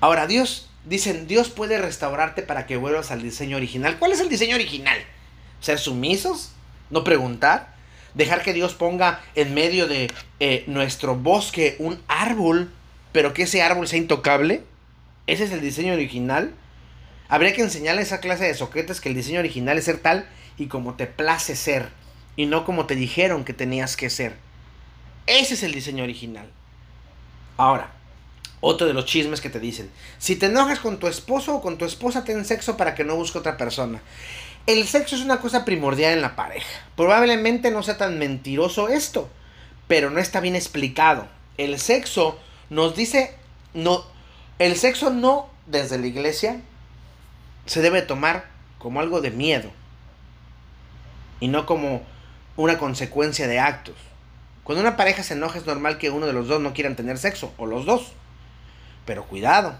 Ahora, 0.00 0.26
Dios, 0.26 0.70
dicen, 0.84 1.26
Dios 1.26 1.48
puede 1.48 1.78
restaurarte 1.78 2.42
para 2.42 2.66
que 2.66 2.76
vuelvas 2.76 3.10
al 3.10 3.22
diseño 3.22 3.56
original. 3.56 3.98
¿Cuál 3.98 4.12
es 4.12 4.20
el 4.20 4.28
diseño 4.28 4.54
original? 4.54 4.98
¿Ser 5.60 5.78
sumisos? 5.78 6.52
¿No 6.90 7.04
preguntar? 7.04 7.73
¿Dejar 8.14 8.42
que 8.42 8.52
Dios 8.52 8.74
ponga 8.74 9.20
en 9.34 9.54
medio 9.54 9.86
de 9.88 10.10
eh, 10.40 10.64
nuestro 10.66 11.16
bosque 11.16 11.76
un 11.78 12.00
árbol, 12.08 12.70
pero 13.12 13.34
que 13.34 13.42
ese 13.42 13.62
árbol 13.62 13.88
sea 13.88 13.98
intocable? 13.98 14.62
¿Ese 15.26 15.44
es 15.44 15.52
el 15.52 15.60
diseño 15.60 15.92
original? 15.92 16.54
Habría 17.28 17.54
que 17.54 17.62
enseñarle 17.62 18.00
a 18.00 18.04
esa 18.04 18.20
clase 18.20 18.44
de 18.44 18.54
soquetes 18.54 19.00
que 19.00 19.08
el 19.08 19.14
diseño 19.14 19.40
original 19.40 19.78
es 19.78 19.86
ser 19.86 19.98
tal 19.98 20.26
y 20.58 20.66
como 20.66 20.94
te 20.94 21.06
place 21.06 21.56
ser, 21.56 21.88
y 22.36 22.46
no 22.46 22.64
como 22.64 22.86
te 22.86 22.94
dijeron 22.94 23.44
que 23.44 23.52
tenías 23.52 23.96
que 23.96 24.10
ser. 24.10 24.36
Ese 25.26 25.54
es 25.54 25.62
el 25.62 25.72
diseño 25.72 26.04
original. 26.04 26.46
Ahora, 27.56 27.92
otro 28.60 28.86
de 28.86 28.94
los 28.94 29.06
chismes 29.06 29.40
que 29.40 29.50
te 29.50 29.60
dicen. 29.60 29.90
Si 30.18 30.36
te 30.36 30.46
enojas 30.46 30.80
con 30.80 30.98
tu 30.98 31.06
esposo 31.06 31.56
o 31.56 31.62
con 31.62 31.78
tu 31.78 31.84
esposa, 31.84 32.24
ten 32.24 32.44
sexo 32.44 32.76
para 32.76 32.94
que 32.94 33.04
no 33.04 33.16
busque 33.16 33.38
otra 33.38 33.56
persona. 33.56 34.00
El 34.66 34.86
sexo 34.86 35.16
es 35.16 35.22
una 35.22 35.40
cosa 35.40 35.66
primordial 35.66 36.14
en 36.14 36.22
la 36.22 36.36
pareja. 36.36 36.66
Probablemente 36.96 37.70
no 37.70 37.82
sea 37.82 37.98
tan 37.98 38.18
mentiroso 38.18 38.88
esto, 38.88 39.28
pero 39.88 40.08
no 40.08 40.20
está 40.20 40.40
bien 40.40 40.56
explicado. 40.56 41.26
El 41.58 41.78
sexo 41.78 42.38
nos 42.70 42.96
dice, 42.96 43.36
no, 43.74 44.04
el 44.58 44.76
sexo 44.76 45.10
no 45.10 45.50
desde 45.66 45.98
la 45.98 46.06
iglesia 46.06 46.60
se 47.66 47.82
debe 47.82 48.00
tomar 48.00 48.46
como 48.78 49.00
algo 49.00 49.20
de 49.20 49.30
miedo 49.30 49.70
y 51.40 51.48
no 51.48 51.66
como 51.66 52.02
una 52.56 52.78
consecuencia 52.78 53.46
de 53.46 53.58
actos. 53.58 53.96
Cuando 54.62 54.80
una 54.80 54.96
pareja 54.96 55.22
se 55.22 55.34
enoja 55.34 55.58
es 55.58 55.66
normal 55.66 55.98
que 55.98 56.08
uno 56.08 56.26
de 56.26 56.32
los 56.32 56.48
dos 56.48 56.62
no 56.62 56.72
quieran 56.72 56.96
tener 56.96 57.18
sexo, 57.18 57.52
o 57.58 57.66
los 57.66 57.84
dos. 57.84 58.12
Pero 59.04 59.24
cuidado, 59.24 59.78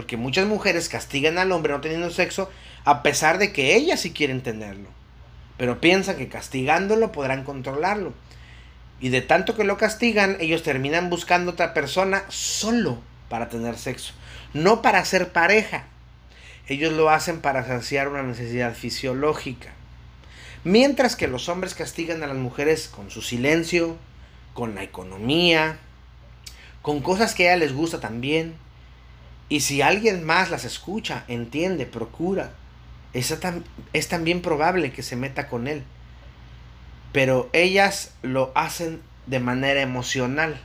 porque 0.00 0.16
muchas 0.16 0.46
mujeres 0.46 0.88
castigan 0.88 1.36
al 1.36 1.52
hombre 1.52 1.74
no 1.74 1.82
teniendo 1.82 2.08
sexo 2.08 2.50
a 2.86 3.02
pesar 3.02 3.36
de 3.36 3.52
que 3.52 3.76
ellas 3.76 4.00
sí 4.00 4.12
quieren 4.12 4.40
tenerlo. 4.40 4.88
Pero 5.58 5.78
piensan 5.78 6.16
que 6.16 6.30
castigándolo 6.30 7.12
podrán 7.12 7.44
controlarlo. 7.44 8.14
Y 8.98 9.10
de 9.10 9.20
tanto 9.20 9.54
que 9.54 9.64
lo 9.64 9.76
castigan, 9.76 10.38
ellos 10.40 10.62
terminan 10.62 11.10
buscando 11.10 11.52
otra 11.52 11.74
persona 11.74 12.24
solo 12.30 12.98
para 13.28 13.50
tener 13.50 13.76
sexo, 13.76 14.14
no 14.54 14.80
para 14.80 15.04
ser 15.04 15.32
pareja. 15.32 15.84
Ellos 16.66 16.94
lo 16.94 17.10
hacen 17.10 17.42
para 17.42 17.66
saciar 17.66 18.08
una 18.08 18.22
necesidad 18.22 18.72
fisiológica. 18.72 19.68
Mientras 20.64 21.14
que 21.14 21.28
los 21.28 21.50
hombres 21.50 21.74
castigan 21.74 22.22
a 22.22 22.26
las 22.26 22.38
mujeres 22.38 22.88
con 22.88 23.10
su 23.10 23.20
silencio, 23.20 23.98
con 24.54 24.74
la 24.74 24.82
economía, 24.82 25.76
con 26.80 27.02
cosas 27.02 27.34
que 27.34 27.50
a 27.50 27.52
ella 27.52 27.66
les 27.66 27.74
gusta 27.74 28.00
también. 28.00 28.54
Y 29.50 29.60
si 29.60 29.82
alguien 29.82 30.24
más 30.24 30.50
las 30.50 30.64
escucha, 30.64 31.24
entiende, 31.26 31.84
procura, 31.84 32.52
es, 33.12 33.36
es 33.92 34.08
también 34.08 34.42
probable 34.42 34.92
que 34.92 35.02
se 35.02 35.16
meta 35.16 35.48
con 35.48 35.66
él. 35.66 35.82
Pero 37.12 37.50
ellas 37.52 38.14
lo 38.22 38.52
hacen 38.54 39.02
de 39.26 39.40
manera 39.40 39.82
emocional, 39.82 40.60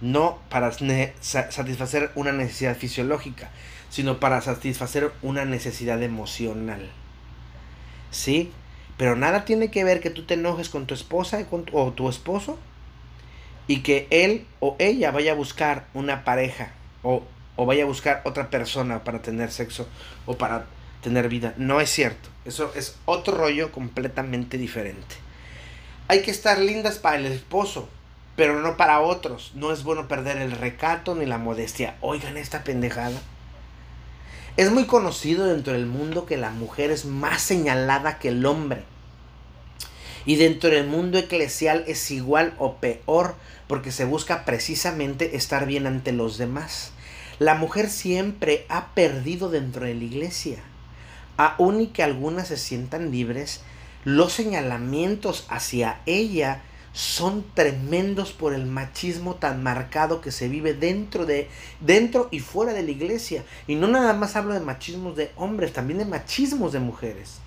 no 0.00 0.38
para 0.48 0.70
satisfacer 0.70 2.12
una 2.14 2.30
necesidad 2.30 2.76
fisiológica, 2.76 3.50
sino 3.90 4.20
para 4.20 4.40
satisfacer 4.40 5.12
una 5.20 5.44
necesidad 5.44 6.00
emocional. 6.02 6.88
¿Sí? 8.12 8.52
Pero 8.96 9.16
nada 9.16 9.44
tiene 9.44 9.72
que 9.72 9.82
ver 9.82 10.00
que 10.00 10.10
tú 10.10 10.24
te 10.24 10.34
enojes 10.34 10.68
con 10.68 10.86
tu 10.86 10.94
esposa 10.94 11.44
o 11.72 11.92
tu 11.92 12.08
esposo 12.08 12.60
y 13.66 13.80
que 13.80 14.06
él 14.10 14.46
o 14.60 14.76
ella 14.78 15.10
vaya 15.10 15.32
a 15.32 15.36
buscar 15.36 15.88
una 15.94 16.22
pareja 16.24 16.72
o, 17.02 17.24
vaya 17.56 17.84
a 17.84 17.86
buscar 17.86 18.22
otra 18.24 18.50
persona 18.50 19.04
para 19.04 19.22
tener 19.22 19.50
sexo 19.50 19.88
o 20.26 20.36
para 20.36 20.66
tener 21.02 21.28
vida. 21.28 21.54
No 21.56 21.80
es 21.80 21.90
cierto. 21.90 22.28
Eso 22.44 22.72
es 22.74 22.96
otro 23.04 23.36
rollo 23.36 23.70
completamente 23.72 24.58
diferente. 24.58 25.16
Hay 26.08 26.22
que 26.22 26.30
estar 26.30 26.58
lindas 26.58 26.98
para 26.98 27.16
el 27.16 27.26
esposo, 27.26 27.88
pero 28.36 28.60
no 28.60 28.76
para 28.76 29.00
otros. 29.00 29.52
No 29.54 29.72
es 29.72 29.82
bueno 29.82 30.08
perder 30.08 30.38
el 30.38 30.52
recato 30.52 31.14
ni 31.14 31.26
la 31.26 31.38
modestia. 31.38 31.96
Oigan 32.00 32.36
esta 32.36 32.64
pendejada. 32.64 33.20
Es 34.56 34.70
muy 34.70 34.84
conocido 34.84 35.46
dentro 35.46 35.72
del 35.72 35.86
mundo 35.86 36.26
que 36.26 36.36
la 36.36 36.50
mujer 36.50 36.90
es 36.90 37.04
más 37.04 37.40
señalada 37.40 38.18
que 38.18 38.28
el 38.28 38.44
hombre. 38.44 38.84
Y 40.24 40.36
dentro 40.36 40.70
del 40.70 40.86
mundo 40.86 41.18
eclesial 41.18 41.84
es 41.86 42.10
igual 42.10 42.54
o 42.58 42.76
peor 42.76 43.34
porque 43.66 43.90
se 43.90 44.04
busca 44.04 44.44
precisamente 44.44 45.36
estar 45.36 45.66
bien 45.66 45.86
ante 45.86 46.12
los 46.12 46.38
demás. 46.38 46.92
La 47.38 47.54
mujer 47.54 47.88
siempre 47.88 48.66
ha 48.68 48.88
perdido 48.94 49.48
dentro 49.50 49.86
de 49.86 49.94
la 49.94 50.04
iglesia. 50.04 50.58
Aún 51.36 51.80
y 51.80 51.86
que 51.88 52.02
algunas 52.02 52.48
se 52.48 52.56
sientan 52.56 53.10
libres, 53.10 53.62
los 54.04 54.32
señalamientos 54.32 55.46
hacia 55.48 56.00
ella 56.06 56.62
son 56.92 57.44
tremendos 57.54 58.32
por 58.32 58.52
el 58.52 58.66
machismo 58.66 59.36
tan 59.36 59.62
marcado 59.62 60.20
que 60.20 60.30
se 60.30 60.48
vive 60.48 60.74
dentro 60.74 61.24
de 61.24 61.48
dentro 61.80 62.28
y 62.30 62.40
fuera 62.40 62.74
de 62.74 62.82
la 62.82 62.90
iglesia 62.90 63.44
y 63.66 63.76
no 63.76 63.88
nada 63.88 64.12
más 64.12 64.36
hablo 64.36 64.52
de 64.52 64.60
machismos 64.60 65.16
de 65.16 65.30
hombres 65.36 65.72
también 65.72 66.00
de 66.00 66.04
machismos 66.04 66.70
de 66.72 66.80
mujeres 66.80 67.40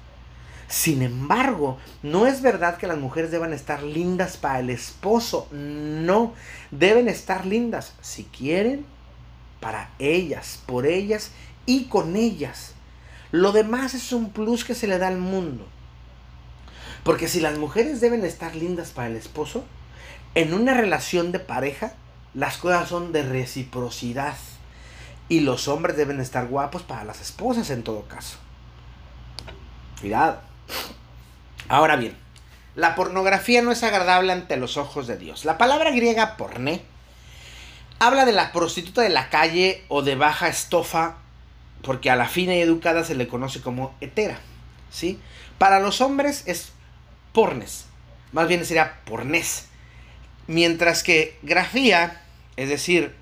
sin 0.67 1.03
embargo, 1.03 1.77
no 2.01 2.25
es 2.25 2.41
verdad 2.41 2.77
que 2.77 2.87
las 2.87 2.97
mujeres 2.97 3.31
deban 3.31 3.53
estar 3.53 3.83
lindas 3.83 4.37
para 4.37 4.59
el 4.59 4.69
esposo. 4.69 5.47
No, 5.51 6.33
deben 6.71 7.07
estar 7.07 7.45
lindas 7.45 7.93
si 8.01 8.23
quieren 8.23 8.85
para 9.65 9.89
ellas, 9.97 10.59
por 10.67 10.85
ellas 10.85 11.31
y 11.65 11.85
con 11.85 12.15
ellas. 12.15 12.75
Lo 13.31 13.51
demás 13.51 13.95
es 13.95 14.11
un 14.11 14.29
plus 14.29 14.63
que 14.63 14.75
se 14.75 14.85
le 14.85 14.99
da 14.99 15.07
al 15.07 15.17
mundo. 15.17 15.65
Porque 17.03 17.27
si 17.27 17.39
las 17.39 17.57
mujeres 17.57 17.99
deben 17.99 18.23
estar 18.23 18.55
lindas 18.55 18.91
para 18.91 19.07
el 19.07 19.15
esposo, 19.15 19.65
en 20.35 20.53
una 20.53 20.75
relación 20.75 21.31
de 21.31 21.39
pareja, 21.39 21.93
las 22.35 22.57
cosas 22.57 22.87
son 22.87 23.11
de 23.11 23.23
reciprocidad. 23.23 24.37
Y 25.29 25.39
los 25.39 25.67
hombres 25.67 25.97
deben 25.97 26.19
estar 26.19 26.45
guapos 26.45 26.83
para 26.83 27.03
las 27.03 27.19
esposas 27.19 27.71
en 27.71 27.81
todo 27.81 28.03
caso. 28.03 28.37
Cuidado. 29.99 30.41
Ahora 31.69 31.95
bien, 31.95 32.15
la 32.75 32.93
pornografía 32.93 33.63
no 33.63 33.71
es 33.71 33.81
agradable 33.81 34.31
ante 34.31 34.57
los 34.57 34.77
ojos 34.77 35.07
de 35.07 35.17
Dios. 35.17 35.43
La 35.43 35.57
palabra 35.57 35.89
griega 35.89 36.37
porné 36.37 36.83
habla 37.99 38.25
de 38.25 38.31
la 38.31 38.51
prostituta 38.51 39.01
de 39.01 39.09
la 39.09 39.29
calle 39.29 39.83
o 39.87 40.01
de 40.01 40.15
baja 40.15 40.47
estofa, 40.47 41.17
porque 41.81 42.09
a 42.09 42.15
la 42.15 42.27
fina 42.27 42.55
y 42.55 42.61
educada 42.61 43.03
se 43.03 43.15
le 43.15 43.27
conoce 43.27 43.61
como 43.61 43.95
hetera. 44.01 44.39
¿sí? 44.89 45.19
Para 45.57 45.79
los 45.79 46.01
hombres 46.01 46.43
es 46.45 46.71
pornes, 47.33 47.85
más 48.31 48.47
bien 48.47 48.65
sería 48.65 49.01
pornés. 49.05 49.67
Mientras 50.47 51.03
que 51.03 51.37
grafía, 51.41 52.21
es 52.55 52.69
decir, 52.69 53.15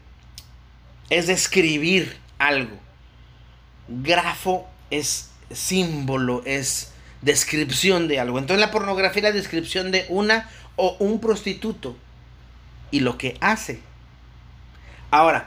es 1.10 1.28
describir 1.28 2.18
algo. 2.38 2.78
Grafo 3.88 4.68
es 4.90 5.30
símbolo, 5.52 6.42
es 6.46 6.92
descripción 7.22 8.08
de 8.08 8.20
algo. 8.20 8.40
Entonces 8.40 8.60
la 8.60 8.72
pornografía 8.72 9.20
es 9.20 9.24
la 9.24 9.32
descripción 9.32 9.92
de 9.92 10.06
una 10.10 10.50
o 10.76 10.96
un 11.00 11.20
prostituto 11.20 11.96
y 12.92 13.00
lo 13.00 13.18
que 13.18 13.38
hace. 13.40 13.80
Ahora, 15.14 15.46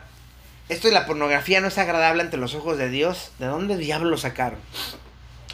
esto 0.69 0.87
de 0.87 0.95
la 0.95 1.07
pornografía 1.07 1.61
no 1.61 1.67
es 1.67 1.77
agradable 1.77 2.23
ante 2.23 2.37
los 2.37 2.55
ojos 2.55 2.79
de 2.79 2.89
Dios. 2.89 3.33
¿De 3.41 3.47
dónde 3.47 3.77
diablos 3.77 4.13
lo 4.13 4.17
sacaron? 4.17 4.61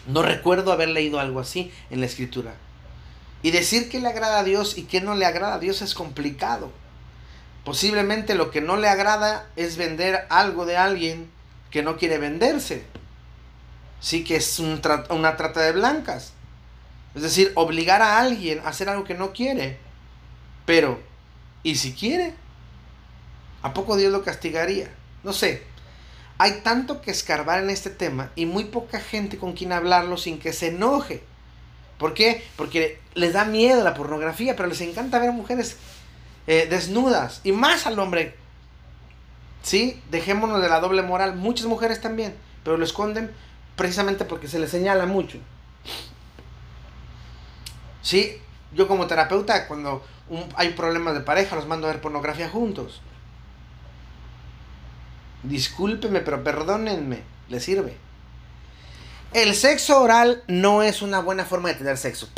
No 0.06 0.20
recuerdo 0.20 0.70
haber 0.70 0.90
leído 0.90 1.18
algo 1.18 1.40
así 1.40 1.72
en 1.88 2.00
la 2.00 2.04
escritura. 2.04 2.52
Y 3.40 3.52
decir 3.52 3.88
que 3.88 4.00
le 4.00 4.08
agrada 4.08 4.40
a 4.40 4.44
Dios 4.44 4.76
y 4.76 4.82
que 4.82 5.00
no 5.00 5.14
le 5.14 5.24
agrada 5.24 5.54
a 5.54 5.58
Dios 5.58 5.80
es 5.80 5.94
complicado. 5.94 6.70
Posiblemente 7.64 8.34
lo 8.34 8.50
que 8.50 8.60
no 8.60 8.76
le 8.76 8.86
agrada 8.86 9.46
es 9.56 9.78
vender 9.78 10.26
algo 10.28 10.66
de 10.66 10.76
alguien 10.76 11.30
que 11.70 11.82
no 11.82 11.96
quiere 11.96 12.18
venderse. 12.18 12.84
Sí 14.00 14.24
que 14.24 14.36
es 14.36 14.58
una 14.58 15.38
trata 15.38 15.62
de 15.62 15.72
blancas. 15.72 16.34
Es 17.14 17.22
decir, 17.22 17.50
obligar 17.54 18.02
a 18.02 18.18
alguien 18.18 18.58
a 18.58 18.68
hacer 18.68 18.90
algo 18.90 19.04
que 19.04 19.14
no 19.14 19.32
quiere. 19.32 19.78
Pero, 20.66 21.00
¿y 21.62 21.76
si 21.76 21.94
quiere? 21.94 22.41
¿A 23.62 23.72
poco 23.72 23.96
Dios 23.96 24.12
lo 24.12 24.22
castigaría? 24.22 24.92
No 25.22 25.32
sé. 25.32 25.62
Hay 26.38 26.60
tanto 26.62 27.00
que 27.00 27.10
escarbar 27.10 27.62
en 27.62 27.70
este 27.70 27.90
tema 27.90 28.30
y 28.34 28.46
muy 28.46 28.64
poca 28.64 28.98
gente 28.98 29.38
con 29.38 29.52
quien 29.52 29.72
hablarlo 29.72 30.16
sin 30.16 30.38
que 30.38 30.52
se 30.52 30.68
enoje. 30.68 31.22
¿Por 31.98 32.14
qué? 32.14 32.44
Porque 32.56 32.98
les 33.14 33.32
da 33.32 33.44
miedo 33.44 33.84
la 33.84 33.94
pornografía, 33.94 34.56
pero 34.56 34.68
les 34.68 34.80
encanta 34.80 35.20
ver 35.20 35.30
mujeres 35.30 35.76
eh, 36.48 36.66
desnudas. 36.68 37.40
Y 37.44 37.52
más 37.52 37.86
al 37.86 37.98
hombre. 38.00 38.34
¿Sí? 39.62 40.02
Dejémonos 40.10 40.60
de 40.60 40.68
la 40.68 40.80
doble 40.80 41.02
moral. 41.02 41.36
Muchas 41.36 41.66
mujeres 41.66 42.00
también. 42.00 42.34
Pero 42.64 42.76
lo 42.76 42.84
esconden 42.84 43.30
precisamente 43.76 44.24
porque 44.24 44.48
se 44.48 44.58
les 44.58 44.70
señala 44.70 45.06
mucho. 45.06 45.38
¿Sí? 48.02 48.36
Yo 48.74 48.88
como 48.88 49.06
terapeuta, 49.06 49.68
cuando 49.68 50.04
hay 50.56 50.70
problemas 50.70 51.14
de 51.14 51.20
pareja, 51.20 51.54
los 51.54 51.68
mando 51.68 51.86
a 51.86 51.92
ver 51.92 52.00
pornografía 52.00 52.48
juntos. 52.48 53.00
Discúlpeme, 55.42 56.20
pero 56.20 56.44
perdónenme. 56.44 57.20
Le 57.48 57.60
sirve. 57.60 57.96
El 59.32 59.54
sexo 59.54 60.00
oral 60.00 60.42
no 60.46 60.82
es 60.82 61.02
una 61.02 61.20
buena 61.20 61.44
forma 61.44 61.70
de 61.70 61.76
tener 61.76 61.96
sexo. 61.96 62.28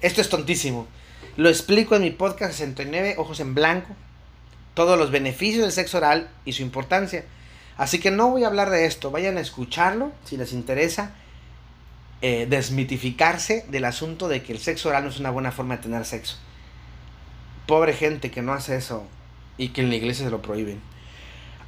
Esto 0.00 0.20
es 0.20 0.28
tontísimo. 0.28 0.86
Lo 1.36 1.48
explico 1.48 1.94
en 1.94 2.02
mi 2.02 2.10
podcast 2.10 2.52
69, 2.52 3.16
Ojos 3.18 3.40
en 3.40 3.54
Blanco. 3.54 3.94
Todos 4.74 4.98
los 4.98 5.10
beneficios 5.10 5.62
del 5.62 5.72
sexo 5.72 5.98
oral 5.98 6.30
y 6.44 6.52
su 6.52 6.62
importancia. 6.62 7.24
Así 7.76 8.00
que 8.00 8.10
no 8.10 8.30
voy 8.30 8.44
a 8.44 8.48
hablar 8.48 8.70
de 8.70 8.86
esto. 8.86 9.10
Vayan 9.10 9.36
a 9.36 9.40
escucharlo 9.40 10.12
si 10.24 10.36
les 10.36 10.52
interesa. 10.52 11.14
Eh, 12.20 12.46
desmitificarse 12.48 13.64
del 13.68 13.84
asunto 13.84 14.26
de 14.26 14.42
que 14.42 14.52
el 14.52 14.58
sexo 14.58 14.88
oral 14.88 15.04
no 15.04 15.10
es 15.10 15.20
una 15.20 15.30
buena 15.30 15.52
forma 15.52 15.76
de 15.76 15.82
tener 15.82 16.04
sexo. 16.04 16.36
Pobre 17.66 17.92
gente 17.92 18.30
que 18.32 18.42
no 18.42 18.52
hace 18.52 18.76
eso 18.76 19.06
y 19.56 19.68
que 19.68 19.82
en 19.82 19.90
la 19.90 19.96
iglesia 19.96 20.24
se 20.24 20.30
lo 20.30 20.42
prohíben. 20.42 20.80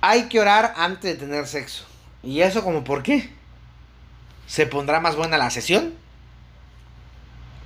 Hay 0.00 0.24
que 0.28 0.40
orar 0.40 0.74
antes 0.76 1.12
de 1.12 1.26
tener 1.26 1.46
sexo. 1.46 1.84
¿Y 2.22 2.40
eso 2.40 2.62
como 2.62 2.84
por 2.84 3.02
qué? 3.02 3.30
¿Se 4.46 4.66
pondrá 4.66 5.00
más 5.00 5.16
buena 5.16 5.38
la 5.38 5.50
sesión? 5.50 5.94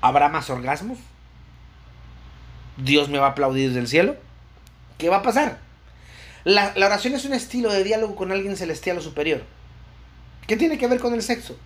¿Habrá 0.01 0.29
más 0.29 0.51
orgasmos? 0.51 0.99
¿Dios 2.77 3.09
me 3.09 3.19
va 3.19 3.29
a 3.29 3.31
aplaudir 3.31 3.73
del 3.73 3.89
cielo? 3.89 4.17
¿Qué 4.99 5.09
va 5.09 5.17
a 5.17 5.23
pasar? 5.23 5.59
La, 6.45 6.73
la, 6.77 6.87
oración 6.87 7.15
es 7.15 7.25
un 7.25 7.33
estilo 7.33 7.73
de 7.73 7.85
diálogo 7.85 8.17
con 8.17 8.33
alguien 8.33 8.57
celestial 8.57 8.99
o 8.99 9.01
superior. 9.01 9.43
¿Qué 10.47 10.57
tiene 10.57 10.77
que 10.77 10.87
ver 10.87 11.01
con 11.01 11.15
el 11.15 11.23
sexo? 11.23 11.57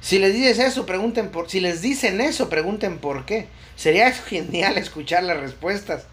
Si 0.00 0.18
les 0.18 0.32
dices 0.32 0.58
eso, 0.60 0.86
pregunten 0.86 1.30
por. 1.30 1.50
Si 1.50 1.60
les 1.60 1.82
dicen 1.82 2.20
eso, 2.20 2.48
pregunten 2.48 2.98
por 2.98 3.26
qué. 3.26 3.48
Sería 3.74 4.10
genial 4.12 4.78
escuchar 4.78 5.24
las 5.24 5.40
respuestas. 5.40 6.06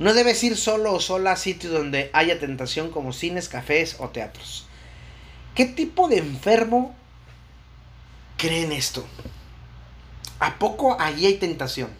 No 0.00 0.14
debes 0.14 0.42
ir 0.42 0.56
solo 0.56 0.94
o 0.94 0.98
sola 0.98 1.32
a 1.32 1.36
sitios 1.36 1.74
donde 1.74 2.08
haya 2.14 2.40
tentación 2.40 2.90
como 2.90 3.12
cines, 3.12 3.50
cafés 3.50 3.96
o 3.98 4.08
teatros. 4.08 4.66
¿Qué 5.54 5.66
tipo 5.66 6.08
de 6.08 6.16
enfermo 6.16 6.96
cree 8.38 8.64
en 8.64 8.72
esto? 8.72 9.06
¿A 10.38 10.58
poco 10.58 10.98
allí 10.98 11.26
hay 11.26 11.34
tentación? 11.34 11.90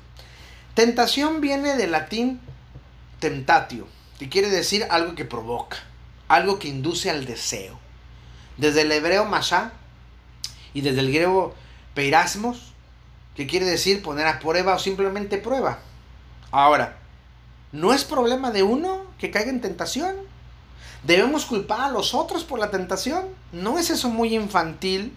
Tentación 0.73 1.43
viene 1.43 1.77
del 1.77 1.93
latín 1.93 2.41
tentatio, 3.19 3.87
que 4.19 4.31
quiere 4.31 4.49
decir 4.49 4.87
algo 4.89 5.15
que 5.15 5.27
provoca, 5.27 5.77
algo 6.27 6.59
que 6.59 6.69
induce 6.69 7.11
al 7.11 7.27
deseo. 7.27 7.79
Desde 8.57 8.81
el 8.81 8.93
hebreo 8.93 9.27
masá 9.27 9.73
y 10.73 10.81
desde 10.81 11.01
el 11.01 11.09
griego 11.09 11.55
peirasmos, 11.93 12.73
que 13.37 13.47
quiere 13.47 13.67
decir 13.67 14.01
poner 14.01 14.27
a 14.27 14.39
prueba 14.39 14.75
o 14.75 14.79
simplemente 14.79 15.37
prueba. 15.37 15.81
Ahora, 16.51 17.00
¿no 17.73 17.93
es 17.93 18.05
problema 18.05 18.51
de 18.51 18.63
uno 18.63 19.05
que 19.19 19.31
caiga 19.31 19.51
en 19.51 19.61
tentación? 19.61 20.17
¿Debemos 21.05 21.47
culpar 21.47 21.81
a 21.81 21.91
los 21.91 22.15
otros 22.15 22.45
por 22.45 22.59
la 22.59 22.71
tentación? 22.71 23.27
¿No 23.53 23.79
es 23.79 23.91
eso 23.91 24.11
muy 24.11 24.35
infantil? 24.35 25.15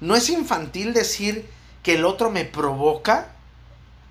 ¿No 0.00 0.16
es 0.16 0.30
infantil 0.30 0.94
decir 0.94 1.48
que 1.82 1.96
el 1.96 2.04
otro 2.04 2.30
me 2.30 2.44
provoca? 2.44 3.32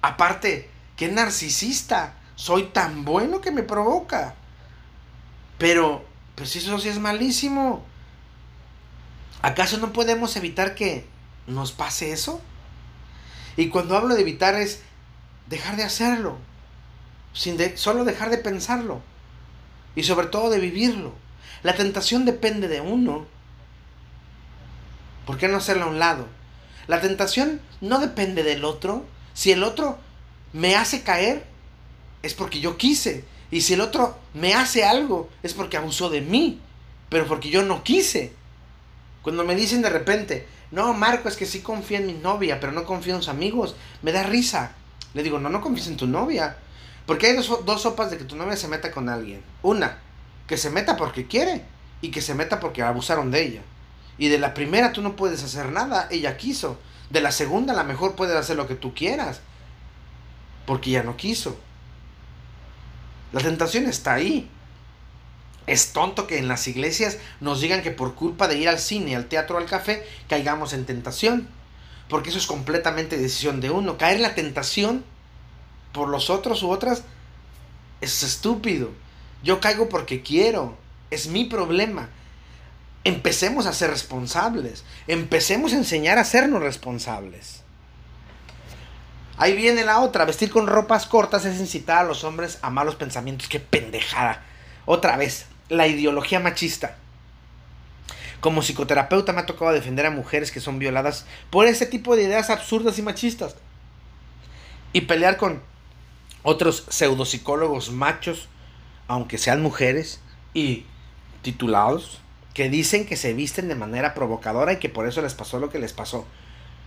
Aparte, 0.01 0.69
qué 0.95 1.07
narcisista. 1.07 2.13
Soy 2.35 2.65
tan 2.65 3.05
bueno 3.05 3.41
que 3.41 3.51
me 3.51 3.63
provoca. 3.63 4.35
Pero, 5.57 6.05
pues 6.35 6.55
eso 6.55 6.77
sí 6.77 6.89
es 6.89 6.99
malísimo. 6.99 7.83
¿Acaso 9.41 9.77
no 9.77 9.93
podemos 9.93 10.35
evitar 10.35 10.75
que 10.75 11.07
nos 11.47 11.71
pase 11.71 12.11
eso? 12.11 12.41
Y 13.55 13.69
cuando 13.69 13.97
hablo 13.97 14.13
de 14.13 14.21
evitar 14.21 14.53
es 14.55 14.81
dejar 15.47 15.77
de 15.77 15.83
hacerlo. 15.83 16.37
Sin 17.37 17.55
de, 17.55 17.77
solo 17.77 18.03
dejar 18.03 18.31
de 18.31 18.39
pensarlo 18.39 19.01
y 19.95 20.03
sobre 20.03 20.27
todo 20.27 20.49
de 20.49 20.59
vivirlo. 20.59 21.13
La 21.61 21.75
tentación 21.75 22.25
depende 22.25 22.67
de 22.67 22.81
uno. 22.81 23.27
¿Por 25.27 25.37
qué 25.37 25.47
no 25.47 25.57
hacerla 25.57 25.85
a 25.85 25.89
un 25.89 25.99
lado? 25.99 26.25
La 26.87 26.99
tentación 26.99 27.61
no 27.79 27.99
depende 27.99 28.41
del 28.41 28.65
otro. 28.65 29.05
Si 29.35 29.51
el 29.51 29.63
otro 29.63 29.99
me 30.51 30.75
hace 30.75 31.03
caer, 31.03 31.45
es 32.23 32.33
porque 32.33 32.59
yo 32.59 32.75
quise. 32.75 33.23
Y 33.51 33.61
si 33.61 33.75
el 33.75 33.81
otro 33.81 34.17
me 34.33 34.55
hace 34.55 34.83
algo, 34.83 35.29
es 35.43 35.53
porque 35.53 35.77
abusó 35.77 36.09
de 36.09 36.21
mí. 36.21 36.59
Pero 37.09 37.27
porque 37.27 37.49
yo 37.49 37.61
no 37.61 37.83
quise. 37.83 38.33
Cuando 39.21 39.43
me 39.43 39.55
dicen 39.55 39.83
de 39.83 39.89
repente, 39.89 40.47
no, 40.71 40.91
Marco, 40.93 41.29
es 41.29 41.37
que 41.37 41.45
sí 41.45 41.61
confío 41.61 41.97
en 41.97 42.07
mi 42.07 42.13
novia, 42.13 42.59
pero 42.59 42.71
no 42.71 42.83
confío 42.83 43.15
en 43.15 43.21
sus 43.21 43.29
amigos, 43.29 43.75
me 44.01 44.11
da 44.11 44.23
risa. 44.23 44.73
Le 45.13 45.21
digo, 45.21 45.39
no, 45.39 45.49
no 45.49 45.61
confíes 45.61 45.87
en 45.87 45.97
tu 45.97 46.07
novia. 46.07 46.57
Porque 47.07 47.27
hay 47.27 47.35
dos, 47.35 47.81
sopas 47.81 48.11
de 48.11 48.17
que 48.17 48.25
tu 48.25 48.35
novia 48.35 48.57
se 48.57 48.67
meta 48.67 48.91
con 48.91 49.07
alguien. 49.07 49.41
Una, 49.63 49.97
que 50.45 50.57
se 50.57 50.69
meta 50.69 50.97
porque 50.97 51.25
quiere 51.25 51.63
y 52.01 52.11
que 52.11 52.21
se 52.21 52.35
meta 52.35 52.59
porque 52.59 52.83
abusaron 52.83 53.31
de 53.31 53.41
ella. 53.41 53.61
Y 54.17 54.27
de 54.27 54.37
la 54.37 54.53
primera 54.53 54.91
tú 54.91 55.01
no 55.01 55.15
puedes 55.15 55.41
hacer 55.41 55.71
nada, 55.71 56.09
ella 56.11 56.35
quiso. 56.35 56.77
De 57.09 57.21
la 57.21 57.31
segunda 57.31 57.79
a 57.79 57.83
mejor 57.85 58.15
puedes 58.15 58.35
hacer 58.35 58.57
lo 58.57 58.67
que 58.67 58.75
tú 58.75 58.93
quieras, 58.93 59.39
porque 60.65 60.89
ella 60.89 61.03
no 61.03 61.15
quiso. 61.15 61.57
La 63.31 63.39
tentación 63.39 63.85
está 63.85 64.15
ahí. 64.15 64.49
Es 65.65 65.93
tonto 65.93 66.27
que 66.27 66.37
en 66.37 66.49
las 66.49 66.67
iglesias 66.67 67.19
nos 67.39 67.61
digan 67.61 67.83
que 67.83 67.91
por 67.91 68.15
culpa 68.15 68.49
de 68.49 68.57
ir 68.57 68.67
al 68.67 68.79
cine, 68.79 69.15
al 69.15 69.27
teatro, 69.27 69.57
al 69.57 69.65
café, 69.65 70.05
caigamos 70.27 70.73
en 70.73 70.85
tentación. 70.85 71.47
Porque 72.09 72.29
eso 72.29 72.39
es 72.39 72.47
completamente 72.47 73.17
decisión 73.17 73.61
de 73.61 73.69
uno. 73.69 73.97
Caer 73.97 74.17
en 74.17 74.23
la 74.23 74.35
tentación 74.35 75.05
por 75.97 76.09
los 76.09 76.29
otros 76.29 76.61
u 76.61 76.69
otras 76.69 77.01
es 78.01 78.21
estúpido. 78.21 78.91
Yo 79.41 79.59
caigo 79.59 79.89
porque 79.89 80.21
quiero. 80.21 80.77
Es 81.09 81.27
mi 81.27 81.45
problema. 81.45 82.09
Empecemos 83.03 83.65
a 83.65 83.73
ser 83.73 83.89
responsables. 83.89 84.83
Empecemos 85.07 85.73
a 85.73 85.77
enseñar 85.77 86.19
a 86.19 86.23
sernos 86.23 86.61
responsables. 86.61 87.63
Ahí 89.37 89.55
viene 89.55 89.83
la 89.83 89.99
otra. 90.01 90.25
Vestir 90.25 90.51
con 90.51 90.67
ropas 90.67 91.07
cortas 91.07 91.45
es 91.45 91.59
incitar 91.59 92.05
a 92.05 92.07
los 92.07 92.23
hombres 92.23 92.59
a 92.61 92.69
malos 92.69 92.93
pensamientos. 92.93 93.47
Qué 93.49 93.59
pendejada. 93.59 94.43
Otra 94.85 95.17
vez, 95.17 95.47
la 95.67 95.87
ideología 95.87 96.39
machista. 96.39 96.95
Como 98.39 98.61
psicoterapeuta 98.61 99.33
me 99.33 99.41
ha 99.41 99.45
tocado 99.47 99.71
defender 99.71 100.05
a 100.05 100.11
mujeres 100.11 100.51
que 100.51 100.59
son 100.59 100.77
violadas 100.77 101.25
por 101.49 101.65
ese 101.65 101.87
tipo 101.87 102.15
de 102.15 102.23
ideas 102.23 102.51
absurdas 102.51 102.99
y 102.99 103.01
machistas. 103.01 103.55
Y 104.93 105.01
pelear 105.01 105.37
con 105.37 105.61
otros 106.49 106.85
pseudopsicólogos 106.87 107.91
machos, 107.91 108.47
aunque 109.09 109.37
sean 109.37 109.61
mujeres, 109.61 110.21
y 110.53 110.85
titulados, 111.41 112.21
que 112.53 112.69
dicen 112.69 113.05
que 113.05 113.17
se 113.17 113.33
visten 113.33 113.67
de 113.67 113.75
manera 113.75 114.13
provocadora 114.13 114.71
y 114.71 114.77
que 114.77 114.87
por 114.87 115.09
eso 115.09 115.21
les 115.21 115.33
pasó 115.33 115.59
lo 115.59 115.69
que 115.69 115.77
les 115.77 115.91
pasó. 115.91 116.25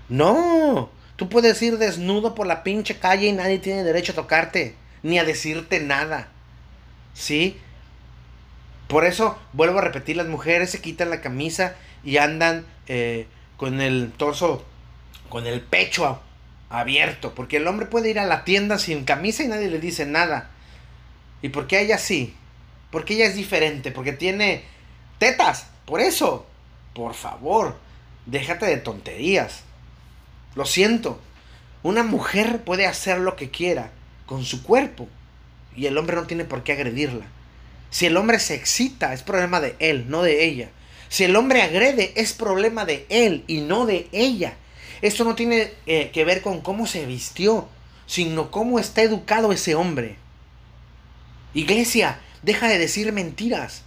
No, 0.09 0.89
tú 1.17 1.29
puedes 1.29 1.61
ir 1.61 1.77
desnudo 1.77 2.35
por 2.35 2.47
la 2.47 2.63
pinche 2.63 2.99
calle 2.99 3.27
y 3.27 3.33
nadie 3.33 3.59
tiene 3.59 3.85
derecho 3.85 4.13
a 4.13 4.15
tocarte, 4.15 4.77
ni 5.03 5.19
a 5.19 5.25
decirte 5.25 5.79
nada. 5.79 6.29
¿Sí? 7.13 7.59
Por 8.89 9.05
eso, 9.05 9.37
vuelvo 9.53 9.81
a 9.81 9.83
repetir, 9.83 10.17
las 10.17 10.27
mujeres 10.27 10.71
se 10.71 10.81
quitan 10.81 11.11
la 11.11 11.21
camisa 11.21 11.77
y 12.03 12.17
andan 12.17 12.65
eh, 12.87 13.27
con 13.59 13.83
el 13.83 14.11
torso, 14.17 14.65
con 15.29 15.47
el 15.47 15.61
pecho 15.61 16.19
abierto. 16.71 17.35
Porque 17.35 17.59
el 17.59 17.67
hombre 17.67 17.87
puede 17.87 18.09
ir 18.09 18.19
a 18.19 18.27
la 18.27 18.45
tienda 18.45 18.79
sin 18.79 19.05
camisa 19.05 19.43
y 19.43 19.49
nadie 19.49 19.69
le 19.69 19.79
dice 19.79 20.07
nada. 20.07 20.51
¿Y 21.43 21.51
por 21.51 21.67
qué 21.67 21.81
ella 21.81 21.99
sí? 21.99 22.35
Porque 22.91 23.15
ella 23.15 23.27
es 23.27 23.35
diferente, 23.35 23.91
porque 23.91 24.13
tiene 24.13 24.63
tetas. 25.19 25.67
Por 25.85 26.01
eso, 26.01 26.47
por 26.95 27.15
favor, 27.15 27.77
déjate 28.27 28.67
de 28.67 28.79
tonterías. 28.79 29.63
Lo 30.55 30.65
siento. 30.65 31.21
Una 31.83 32.03
mujer 32.03 32.63
puede 32.63 32.87
hacer 32.87 33.19
lo 33.19 33.37
que 33.37 33.51
quiera 33.51 33.91
con 34.27 34.45
su 34.45 34.63
cuerpo 34.63 35.09
y 35.75 35.87
el 35.87 35.97
hombre 35.97 36.17
no 36.17 36.27
tiene 36.27 36.45
por 36.45 36.63
qué 36.63 36.73
agredirla. 36.73 37.27
Si 37.91 38.07
el 38.07 38.17
hombre 38.17 38.39
se 38.39 38.55
excita, 38.55 39.13
es 39.13 39.23
problema 39.23 39.61
de 39.61 39.77
él, 39.79 40.07
no 40.09 40.23
de 40.23 40.45
ella. 40.45 40.71
Si 41.09 41.25
el 41.25 41.35
hombre 41.35 41.63
agrede, 41.63 42.13
es 42.17 42.33
problema 42.33 42.85
de 42.85 43.07
él 43.09 43.45
y 43.49 43.63
no 43.63 43.87
de 43.87 44.09
ella. 44.13 44.55
Esto 45.03 45.25
no 45.25 45.35
tiene 45.35 45.73
eh, 45.87 46.11
que 46.13 46.25
ver 46.25 46.43
con 46.43 46.61
cómo 46.61 46.87
se 46.87 47.07
vistió, 47.07 47.69
sino 48.07 48.51
cómo 48.51 48.79
está 48.79 49.03
educado 49.03 49.53
ese 49.53 49.75
hombre. 49.75 50.17
Iglesia, 51.55 52.21
deja 52.43 52.69
de 52.69 52.79
decir 52.79 53.13
mentiras. 53.13 53.83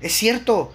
Es 0.00 0.12
cierto, 0.12 0.72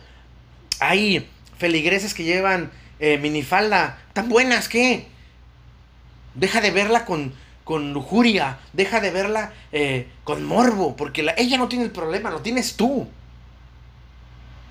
hay 0.79 1.29
feligreses 1.57 2.13
que 2.13 2.23
llevan 2.23 2.71
eh, 2.99 3.17
minifalda 3.17 3.99
tan 4.13 4.29
buenas 4.29 4.69
que 4.69 5.07
deja 6.35 6.61
de 6.61 6.71
verla 6.71 7.05
con, 7.05 7.33
con 7.63 7.93
lujuria, 7.93 8.59
deja 8.73 8.99
de 8.99 9.11
verla 9.11 9.53
eh, 9.71 10.07
con 10.23 10.43
morbo, 10.45 10.95
porque 10.95 11.25
ella 11.37 11.57
no 11.57 11.67
tiene 11.67 11.85
el 11.85 11.91
problema, 11.91 12.31
lo 12.31 12.41
tienes 12.41 12.75
tú. 12.75 13.07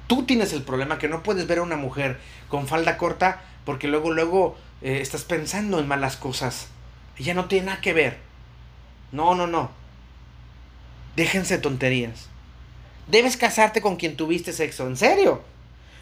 Tú 0.06 0.24
tienes 0.24 0.52
el 0.52 0.62
problema 0.62 0.98
que 0.98 1.08
no 1.08 1.22
puedes 1.22 1.46
ver 1.46 1.58
a 1.58 1.62
una 1.62 1.76
mujer 1.76 2.18
con 2.48 2.66
falda 2.66 2.98
corta 2.98 3.42
porque 3.64 3.88
luego, 3.88 4.10
luego 4.10 4.56
eh, 4.82 5.00
estás 5.00 5.24
pensando 5.24 5.78
en 5.78 5.88
malas 5.88 6.16
cosas. 6.16 6.68
Ella 7.18 7.34
no 7.34 7.46
tiene 7.46 7.66
nada 7.66 7.80
que 7.80 7.92
ver. 7.92 8.18
No, 9.12 9.34
no, 9.34 9.46
no. 9.46 9.70
Déjense 11.16 11.58
tonterías. 11.58 12.28
Debes 13.06 13.36
casarte 13.36 13.80
con 13.80 13.96
quien 13.96 14.16
tuviste 14.16 14.52
sexo, 14.52 14.86
en 14.86 14.96
serio. 14.96 15.42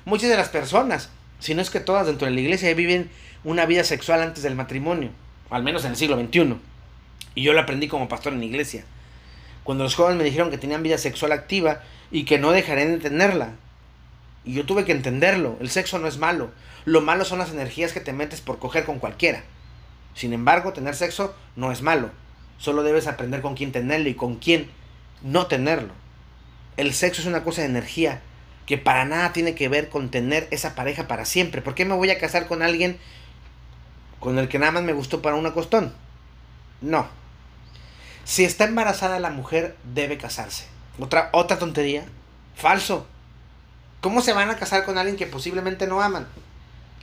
Muchas 0.04 0.30
de 0.30 0.36
las 0.36 0.48
personas, 0.48 1.10
si 1.40 1.54
no 1.54 1.62
es 1.62 1.70
que 1.70 1.80
todas 1.80 2.06
dentro 2.06 2.26
de 2.26 2.32
la 2.32 2.40
iglesia, 2.40 2.72
viven 2.74 3.10
una 3.44 3.66
vida 3.66 3.84
sexual 3.84 4.22
antes 4.22 4.42
del 4.42 4.54
matrimonio, 4.54 5.10
al 5.50 5.62
menos 5.62 5.84
en 5.84 5.92
el 5.92 5.96
siglo 5.96 6.18
XXI. 6.18 6.56
Y 7.34 7.42
yo 7.42 7.52
lo 7.52 7.60
aprendí 7.60 7.88
como 7.88 8.08
pastor 8.08 8.32
en 8.32 8.40
la 8.40 8.44
iglesia. 8.46 8.84
Cuando 9.64 9.84
los 9.84 9.94
jóvenes 9.94 10.18
me 10.18 10.24
dijeron 10.24 10.50
que 10.50 10.58
tenían 10.58 10.82
vida 10.82 10.98
sexual 10.98 11.32
activa 11.32 11.82
y 12.10 12.24
que 12.24 12.38
no 12.38 12.50
dejarían 12.52 12.92
de 12.92 12.98
tenerla. 12.98 13.52
Y 14.44 14.54
yo 14.54 14.66
tuve 14.66 14.84
que 14.84 14.92
entenderlo. 14.92 15.56
El 15.60 15.70
sexo 15.70 15.98
no 15.98 16.08
es 16.08 16.18
malo. 16.18 16.50
Lo 16.84 17.00
malo 17.00 17.24
son 17.24 17.38
las 17.38 17.50
energías 17.50 17.92
que 17.92 18.00
te 18.00 18.12
metes 18.12 18.40
por 18.40 18.58
coger 18.58 18.84
con 18.84 18.98
cualquiera. 18.98 19.42
Sin 20.14 20.32
embargo, 20.32 20.72
tener 20.72 20.94
sexo 20.94 21.34
no 21.56 21.72
es 21.72 21.82
malo. 21.82 22.10
Solo 22.58 22.82
debes 22.82 23.06
aprender 23.06 23.42
con 23.42 23.54
quién 23.54 23.72
tenerlo 23.72 24.08
y 24.08 24.14
con 24.14 24.36
quién 24.36 24.70
no 25.22 25.46
tenerlo. 25.46 25.92
El 26.76 26.92
sexo 26.94 27.22
es 27.22 27.26
una 27.26 27.44
cosa 27.44 27.62
de 27.62 27.68
energía 27.68 28.22
que 28.66 28.78
para 28.78 29.04
nada 29.04 29.32
tiene 29.32 29.54
que 29.54 29.68
ver 29.68 29.88
con 29.88 30.10
tener 30.10 30.46
esa 30.50 30.74
pareja 30.74 31.08
para 31.08 31.24
siempre. 31.24 31.60
¿Por 31.60 31.74
qué 31.74 31.84
me 31.84 31.94
voy 31.94 32.10
a 32.10 32.18
casar 32.18 32.46
con 32.46 32.62
alguien 32.62 32.98
con 34.20 34.38
el 34.38 34.48
que 34.48 34.58
nada 34.58 34.72
más 34.72 34.82
me 34.82 34.92
gustó 34.92 35.22
para 35.22 35.36
una 35.36 35.52
costón? 35.52 35.92
No. 36.80 37.08
Si 38.24 38.44
está 38.44 38.64
embarazada 38.64 39.18
la 39.18 39.30
mujer, 39.30 39.76
debe 39.92 40.18
casarse. 40.18 40.66
Otra, 40.98 41.30
otra 41.32 41.58
tontería. 41.58 42.04
Falso. 42.54 43.06
¿Cómo 44.00 44.22
se 44.22 44.32
van 44.32 44.50
a 44.50 44.56
casar 44.56 44.84
con 44.84 44.98
alguien 44.98 45.16
que 45.16 45.26
posiblemente 45.26 45.86
no 45.86 46.00
aman? 46.00 46.26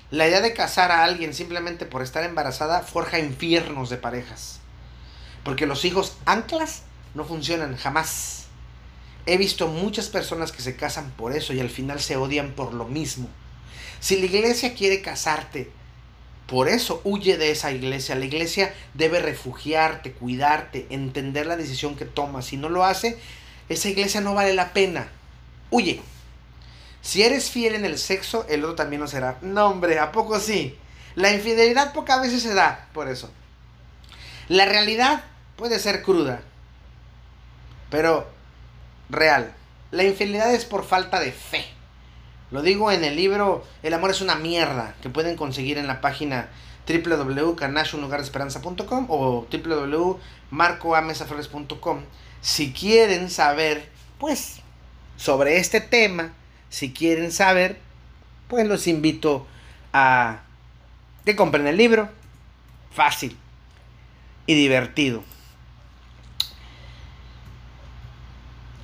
La 0.10 0.28
idea 0.28 0.42
de 0.42 0.54
casar 0.54 0.92
a 0.92 1.04
alguien 1.04 1.34
simplemente 1.34 1.86
por 1.86 2.02
estar 2.02 2.24
embarazada 2.24 2.82
forja 2.82 3.20
infiernos 3.20 3.90
de 3.90 3.98
parejas. 3.98 4.60
Porque 5.44 5.66
los 5.66 5.86
hijos 5.86 6.18
anclas 6.26 6.84
no 7.14 7.26
funcionan 7.26 7.78
jamás. 7.78 8.46
He 9.26 9.38
visto 9.38 9.68
muchas 9.68 10.08
personas 10.08 10.52
que 10.52 10.62
se 10.62 10.76
casan 10.76 11.12
por 11.12 11.34
eso 11.34 11.54
y 11.54 11.60
al 11.60 11.70
final 11.70 12.00
se 12.00 12.18
odian 12.18 12.52
por 12.52 12.74
lo 12.74 12.86
mismo. 12.86 13.28
Si 14.00 14.18
la 14.18 14.26
iglesia 14.26 14.74
quiere 14.74 15.02
casarte 15.02 15.72
por 16.48 16.70
eso 16.70 17.02
huye 17.04 17.38
de 17.38 17.52
esa 17.52 17.72
iglesia. 17.72 18.16
La 18.16 18.26
iglesia 18.26 18.74
debe 18.94 19.20
refugiarte, 19.20 20.14
cuidarte, 20.14 20.88
entender 20.90 21.46
la 21.46 21.58
decisión 21.58 21.96
que 21.96 22.06
tomas. 22.06 22.46
Si 22.46 22.58
no 22.58 22.70
lo 22.70 22.86
hace, 22.86 23.20
esa 23.68 23.90
iglesia 23.90 24.22
no 24.22 24.34
vale 24.34 24.54
la 24.54 24.72
pena. 24.72 25.10
Huye. 25.70 26.02
Si 27.08 27.24
eres 27.24 27.50
fiel 27.50 27.74
en 27.76 27.86
el 27.86 27.98
sexo, 27.98 28.46
el 28.50 28.66
otro 28.66 28.76
también 28.76 29.02
lo 29.02 29.08
será. 29.08 29.38
No, 29.42 29.68
hombre, 29.68 29.98
¿a 29.98 30.12
poco 30.12 30.42
sí? 30.42 30.78
La 31.16 31.32
infidelidad 31.32 31.94
pocas 31.94 32.20
veces 32.20 32.44
se 32.44 32.54
da, 32.54 32.90
por 32.92 33.08
eso. 33.08 33.32
La 34.50 34.66
realidad 34.66 35.24
puede 35.56 35.80
ser 35.80 36.04
cruda, 36.04 36.42
pero 37.90 38.28
real. 39.10 39.54
La 39.92 40.04
infidelidad 40.04 40.54
es 40.54 40.66
por 40.66 40.84
falta 40.84 41.22
de 41.22 41.32
fe. 41.32 41.66
Lo 42.52 42.62
digo 42.62 42.92
en 42.92 43.06
el 43.06 43.16
libro 43.16 43.66
El 43.84 43.94
amor 43.94 44.12
es 44.12 44.20
una 44.20 44.36
mierda, 44.36 44.94
que 45.02 45.10
pueden 45.10 45.38
conseguir 45.38 45.78
en 45.78 45.88
la 45.88 46.02
página 46.02 46.50
www.carnashunlugaresperanza.com 46.90 49.06
o 49.08 49.48
www.marcoamesaflores.com. 49.50 52.02
Si 52.42 52.74
quieren 52.74 53.30
saber, 53.30 53.90
pues, 54.20 54.58
sobre 55.16 55.60
este 55.60 55.80
tema, 55.80 56.34
si 56.70 56.94
quieren 56.94 57.32
saber, 57.32 57.80
pues 58.48 58.68
los 58.68 58.88
invito 58.88 59.48
a 59.94 60.42
que 61.26 61.36
compren 61.36 61.68
el 61.68 61.78
libro. 61.78 62.10
Fácil 62.92 63.38
y 64.46 64.56
divertido. 64.56 65.24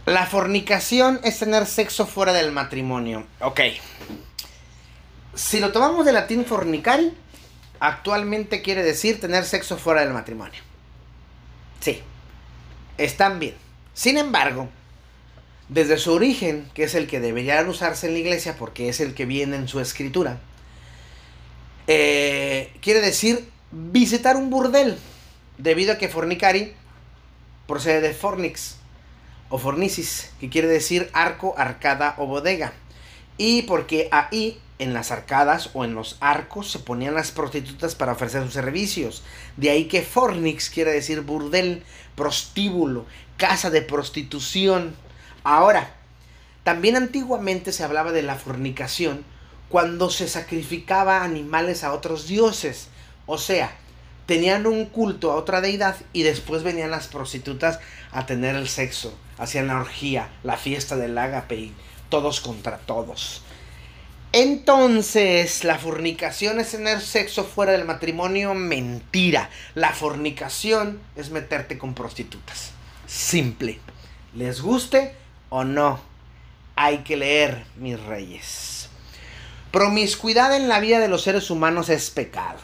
La 0.05 0.25
fornicación 0.25 1.19
es 1.23 1.39
tener 1.39 1.65
sexo 1.65 2.05
fuera 2.05 2.33
del 2.33 2.51
matrimonio. 2.51 3.25
Ok. 3.39 3.61
Si 5.33 5.59
lo 5.59 5.71
tomamos 5.71 6.05
de 6.05 6.11
latín 6.11 6.45
fornicari, 6.45 7.13
actualmente 7.79 8.61
quiere 8.61 8.83
decir 8.83 9.21
tener 9.21 9.45
sexo 9.45 9.77
fuera 9.77 10.01
del 10.01 10.13
matrimonio. 10.13 10.61
Sí. 11.79 12.03
Están 12.97 13.39
bien. 13.39 13.55
Sin 13.93 14.17
embargo, 14.17 14.69
desde 15.73 15.97
su 15.97 16.13
origen, 16.13 16.69
que 16.75 16.83
es 16.83 16.93
el 16.93 17.07
que 17.07 17.19
debería 17.19 17.61
usarse 17.63 18.07
en 18.07 18.13
la 18.13 18.19
iglesia 18.19 18.55
porque 18.57 18.89
es 18.89 18.99
el 18.99 19.15
que 19.15 19.25
viene 19.25 19.55
en 19.55 19.67
su 19.67 19.79
escritura, 19.79 20.39
eh, 21.87 22.71
quiere 22.81 23.01
decir 23.01 23.49
visitar 23.71 24.35
un 24.35 24.49
burdel, 24.49 24.97
debido 25.57 25.93
a 25.93 25.97
que 25.97 26.09
fornicari 26.09 26.73
procede 27.67 28.01
de 28.01 28.13
fornix, 28.13 28.75
o 29.49 29.57
fornicis, 29.57 30.31
que 30.39 30.49
quiere 30.49 30.67
decir 30.67 31.09
arco, 31.13 31.55
arcada 31.57 32.15
o 32.17 32.27
bodega. 32.27 32.73
Y 33.37 33.63
porque 33.63 34.09
ahí, 34.11 34.59
en 34.79 34.93
las 34.93 35.11
arcadas 35.11 35.71
o 35.73 35.85
en 35.85 35.95
los 35.95 36.17
arcos, 36.19 36.71
se 36.71 36.79
ponían 36.79 37.15
las 37.15 37.31
prostitutas 37.31 37.95
para 37.95 38.13
ofrecer 38.13 38.43
sus 38.43 38.53
servicios. 38.53 39.23
De 39.57 39.69
ahí 39.69 39.85
que 39.85 40.01
fornix 40.01 40.69
quiere 40.69 40.91
decir 40.91 41.21
burdel, 41.21 41.83
prostíbulo, 42.15 43.05
casa 43.37 43.69
de 43.69 43.81
prostitución. 43.81 44.95
Ahora, 45.43 45.93
también 46.63 46.95
antiguamente 46.95 47.71
se 47.71 47.83
hablaba 47.83 48.11
de 48.11 48.23
la 48.23 48.35
fornicación 48.35 49.25
cuando 49.69 50.09
se 50.09 50.27
sacrificaba 50.27 51.23
animales 51.23 51.83
a 51.83 51.93
otros 51.93 52.27
dioses. 52.27 52.87
O 53.25 53.37
sea, 53.37 53.75
tenían 54.25 54.65
un 54.67 54.85
culto 54.85 55.31
a 55.31 55.35
otra 55.35 55.61
deidad 55.61 55.95
y 56.13 56.23
después 56.23 56.63
venían 56.63 56.91
las 56.91 57.07
prostitutas 57.07 57.79
a 58.11 58.25
tener 58.25 58.55
el 58.55 58.69
sexo, 58.69 59.17
hacían 59.37 59.67
la 59.67 59.79
orgía, 59.79 60.29
la 60.43 60.57
fiesta 60.57 60.95
del 60.95 61.17
ágape 61.17 61.55
y 61.55 61.73
todos 62.09 62.39
contra 62.39 62.77
todos. 62.77 63.41
Entonces, 64.31 65.63
la 65.63 65.77
fornicación 65.77 66.59
es 66.59 66.71
tener 66.71 67.01
sexo 67.01 67.43
fuera 67.43 67.71
del 67.71 67.85
matrimonio, 67.85 68.55
mentira. 68.55 69.49
La 69.75 69.91
fornicación 69.91 70.99
es 71.15 71.29
meterte 71.29 71.77
con 71.77 71.93
prostitutas. 71.93 72.71
Simple. 73.05 73.79
Les 74.33 74.61
guste 74.61 75.15
o 75.53 75.63
no. 75.63 75.99
Hay 76.75 76.99
que 76.99 77.15
leer, 77.15 77.63
mis 77.77 78.01
reyes. 78.01 78.89
Promiscuidad 79.69 80.55
en 80.55 80.67
la 80.67 80.79
vida 80.79 80.97
de 80.99 81.07
los 81.07 81.21
seres 81.21 81.51
humanos 81.51 81.89
es 81.89 82.09
pecado. 82.09 82.57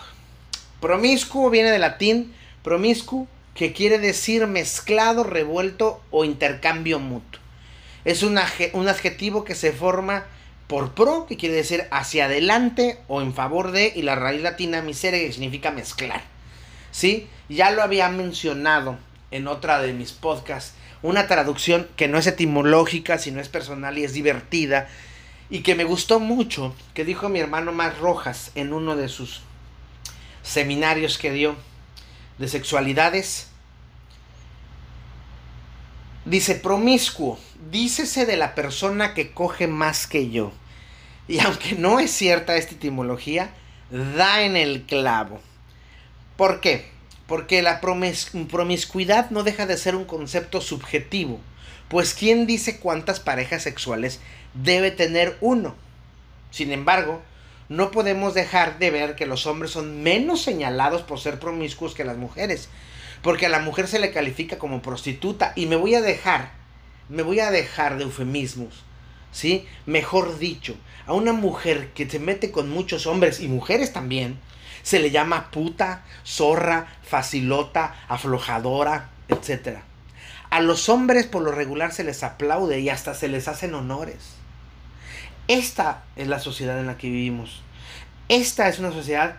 Promiscuo 0.82 1.52
viene 1.52 1.70
del 1.70 1.82
latín 1.82 2.34
promiscu, 2.64 3.28
que 3.54 3.74
quiere 3.74 4.00
decir 4.00 4.48
mezclado, 4.48 5.24
revuelto 5.24 6.02
o 6.10 6.26
intercambio 6.26 6.98
mutuo. 6.98 7.40
Es 8.06 8.24
un, 8.24 8.40
adjetivo 8.40 9.44
que 9.44 9.54
se 9.54 9.72
forma 9.72 10.26
por 10.66 10.96
pro, 10.96 11.28
que 11.28 11.38
quiere 11.38 11.54
decir 11.54 11.86
hacia 11.92 12.26
adelante 12.26 12.98
o 13.08 13.22
en 13.22 13.36
favor 13.36 13.72
de, 13.72 13.94
y 13.96 14.02
la 14.02 14.16
raíz 14.16 14.42
latina 14.42 14.82
misere, 14.82 15.24
que 15.28 15.32
significa 15.32 15.70
mezclar. 15.70 16.24
¿Sí? 16.90 17.28
Ya 17.50 17.70
lo 17.70 17.84
había 17.84 18.10
mencionado 18.10 18.98
en 19.30 19.48
otra 19.48 19.80
de 19.80 19.94
mis 19.94 20.12
podcasts, 20.12 20.74
una 21.02 21.28
traducción 21.28 21.88
que 21.96 22.08
no 22.08 22.18
es 22.18 22.28
etimológica, 22.28 23.18
sino 23.18 23.40
es 23.40 23.50
personal 23.50 23.98
y 23.98 24.04
es 24.04 24.14
divertida, 24.14 24.88
y 25.50 25.62
que 25.62 25.76
me 25.76 25.84
gustó 25.84 26.20
mucho, 26.20 26.76
que 26.94 27.06
dijo 27.06 27.30
mi 27.30 27.40
hermano 27.40 27.72
Mar 27.72 27.96
Rojas 28.00 28.52
en 28.56 28.74
uno 28.74 28.96
de 28.96 29.10
sus 29.10 29.42
seminarios 30.44 31.18
que 31.18 31.32
dio 31.32 31.56
de 32.38 32.48
sexualidades. 32.48 33.48
Dice, 36.26 36.56
promiscuo, 36.56 37.40
dícese 37.72 38.26
de 38.26 38.38
la 38.38 38.54
persona 38.54 39.14
que 39.14 39.32
coge 39.32 39.68
más 39.68 40.06
que 40.06 40.30
yo. 40.30 40.52
Y 41.28 41.40
aunque 41.40 41.74
no 41.74 42.00
es 42.00 42.12
cierta 42.12 42.56
esta 42.56 42.76
etimología, 42.76 43.52
da 43.90 44.44
en 44.44 44.56
el 44.56 44.84
clavo. 44.84 45.42
¿Por 46.38 46.62
qué? 46.62 46.92
Porque 47.30 47.62
la 47.62 47.80
promiscuidad 47.80 49.30
no 49.30 49.44
deja 49.44 49.68
de 49.68 49.78
ser 49.78 49.96
un 49.96 50.06
concepto 50.06 50.62
subjetivo. 50.62 51.40
Pues 51.88 52.16
¿quién 52.16 52.48
dice 52.48 52.80
cuántas 52.80 53.20
parejas 53.20 53.64
sexuales 53.64 54.20
debe 54.56 54.90
tener 54.90 55.38
uno? 55.40 55.76
Sin 56.50 56.72
embargo, 56.72 57.22
no 57.70 57.92
podemos 57.92 58.34
dejar 58.34 58.80
de 58.80 58.90
ver 58.90 59.16
que 59.16 59.28
los 59.28 59.46
hombres 59.46 59.70
son 59.72 60.02
menos 60.02 60.42
señalados 60.42 61.04
por 61.04 61.20
ser 61.20 61.40
promiscuos 61.40 61.94
que 61.94 62.04
las 62.04 62.18
mujeres. 62.18 62.68
Porque 63.22 63.46
a 63.46 63.50
la 63.50 63.60
mujer 63.60 63.88
se 63.88 64.00
le 64.00 64.12
califica 64.12 64.58
como 64.58 64.82
prostituta. 64.82 65.54
Y 65.56 65.68
me 65.68 65.76
voy 65.76 65.94
a 65.94 66.02
dejar, 66.02 66.52
me 67.10 67.22
voy 67.22 67.42
a 67.42 67.52
dejar 67.52 67.98
de 68.00 68.06
eufemismos. 68.06 68.84
¿Sí? 69.32 69.68
Mejor 69.86 70.40
dicho, 70.40 70.76
a 71.06 71.14
una 71.14 71.34
mujer 71.34 71.90
que 71.94 72.10
se 72.10 72.18
mete 72.18 72.50
con 72.52 72.72
muchos 72.72 73.06
hombres 73.06 73.40
y 73.40 73.48
mujeres 73.48 73.94
también, 73.94 74.40
se 74.90 74.98
le 74.98 75.12
llama 75.12 75.52
puta, 75.52 76.02
zorra, 76.26 76.88
facilota, 77.04 77.94
aflojadora, 78.08 79.12
etc. 79.28 79.82
A 80.50 80.62
los 80.62 80.90
hombres 80.90 81.28
por 81.28 81.44
lo 81.44 81.52
regular 81.52 81.94
se 81.94 82.04
les 82.04 82.24
aplaude 82.24 82.80
y 82.80 82.90
hasta 82.90 83.14
se 83.14 83.28
les 83.28 83.48
hacen 83.48 83.76
honores. 83.76 84.32
Esta 85.48 86.06
es 86.16 86.28
la 86.28 86.40
sociedad 86.40 86.80
en 86.80 86.88
la 86.88 86.98
que 86.98 87.08
vivimos. 87.08 87.62
Esta 88.30 88.68
es 88.68 88.80
una 88.80 88.92
sociedad 88.92 89.36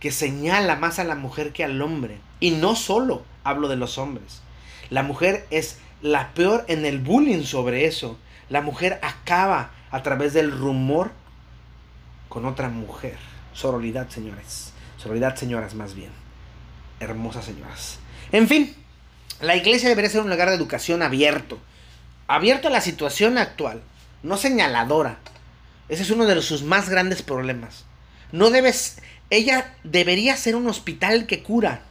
que 0.00 0.10
señala 0.10 0.74
más 0.76 0.98
a 0.98 1.04
la 1.04 1.16
mujer 1.16 1.52
que 1.52 1.64
al 1.64 1.82
hombre. 1.82 2.18
Y 2.40 2.52
no 2.52 2.74
solo 2.74 3.26
hablo 3.44 3.68
de 3.68 3.76
los 3.76 3.98
hombres. 3.98 4.40
La 4.88 5.02
mujer 5.02 5.46
es 5.50 5.80
la 6.00 6.32
peor 6.32 6.64
en 6.66 6.86
el 6.86 6.98
bullying 6.98 7.42
sobre 7.42 7.84
eso. 7.84 8.16
La 8.48 8.62
mujer 8.62 9.00
acaba 9.02 9.72
a 9.90 10.02
través 10.02 10.32
del 10.32 10.50
rumor 10.50 11.10
con 12.30 12.46
otra 12.46 12.70
mujer. 12.70 13.18
Sororidad, 13.52 14.08
señores. 14.08 14.72
Sororidad, 14.98 15.36
señoras, 15.36 15.74
más 15.74 15.94
bien. 15.94 16.10
Hermosas 17.00 17.44
señoras. 17.44 17.98
En 18.32 18.48
fin, 18.48 18.74
la 19.40 19.56
iglesia 19.56 19.88
debería 19.88 20.10
ser 20.10 20.22
un 20.22 20.30
lugar 20.30 20.48
de 20.48 20.56
educación 20.56 21.02
abierto. 21.02 21.58
Abierto 22.26 22.68
a 22.68 22.70
la 22.70 22.80
situación 22.80 23.38
actual. 23.38 23.82
No 24.22 24.36
señaladora. 24.36 25.18
Ese 25.88 26.02
es 26.02 26.10
uno 26.10 26.24
de 26.24 26.40
sus 26.40 26.62
más 26.62 26.88
grandes 26.88 27.22
problemas. 27.22 27.84
No 28.32 28.50
debes. 28.50 29.00
Ella 29.30 29.74
debería 29.84 30.36
ser 30.36 30.56
un 30.56 30.66
hospital 30.66 31.26
que 31.26 31.42
cura. 31.42 31.82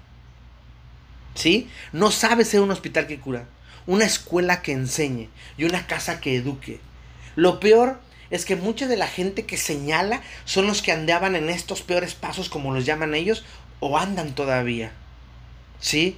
¿Sí? 1.36 1.70
No 1.92 2.12
sabe 2.12 2.46
ser 2.46 2.62
un 2.62 2.72
hospital 2.72 3.08
que 3.08 3.20
cura. 3.20 3.46
Una 3.86 4.06
escuela 4.06 4.62
que 4.62 4.72
enseñe 4.72 5.30
y 5.58 5.66
una 5.66 5.86
casa 5.88 6.22
que 6.22 6.36
eduque. 6.36 6.80
Lo 7.36 7.60
peor 7.60 8.00
es 8.34 8.46
que 8.46 8.56
mucha 8.56 8.88
de 8.88 8.98
la 8.98 9.06
gente 9.06 9.46
que 9.46 9.58
señala 9.58 10.24
son 10.44 10.66
los 10.66 10.82
que 10.82 10.92
andaban 10.92 11.36
en 11.36 11.52
estos 11.52 11.84
peores 11.84 12.16
pasos, 12.16 12.50
como 12.50 12.74
los 12.74 12.84
llaman 12.84 13.14
ellos, 13.14 13.46
o 13.80 13.96
andan 13.96 14.34
todavía. 14.34 14.92
¿Sí? 15.80 16.18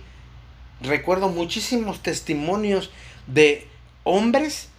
Recuerdo 0.79 1.27
muchísimos 1.27 2.01
testimonios 2.01 2.89
de 3.27 3.67
hombres 4.05 4.69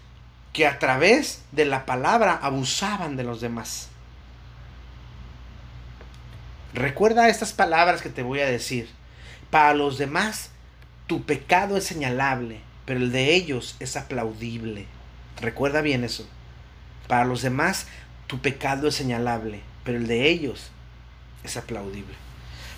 que 0.55 0.67
a 0.67 0.79
través 0.79 1.43
de 1.53 1.67
la 1.67 1.85
palabra 1.85 2.33
abusaban 2.33 3.17
de 3.17 3.25
los 3.25 3.43
demás. 3.43 3.91
Recuerda 6.73 7.29
estas 7.29 7.53
palabras 7.53 8.01
que 8.01 8.09
te 8.09 8.23
voy 8.23 8.41
a 8.41 8.47
decir. 8.47 8.89
Para 9.51 9.75
los 9.75 9.99
demás, 9.99 10.53
tu 11.07 11.25
pecado 11.25 11.77
es 11.77 11.85
señalable, 11.85 12.61
pero 12.87 12.99
el 12.99 13.13
de 13.13 13.35
ellos 13.35 13.77
es 13.79 13.95
aplaudible. 13.99 14.87
Recuerda 15.39 15.83
bien 15.83 16.03
eso. 16.03 16.27
Para 17.09 17.25
los 17.25 17.43
demás, 17.43 17.87
tu 18.27 18.41
pecado 18.41 18.89
es 18.89 18.95
señalable, 18.95 19.61
pero 19.85 19.99
el 19.99 20.07
de 20.07 20.29
ellos 20.29 20.71
es 21.45 21.57
aplaudible. 21.57 22.15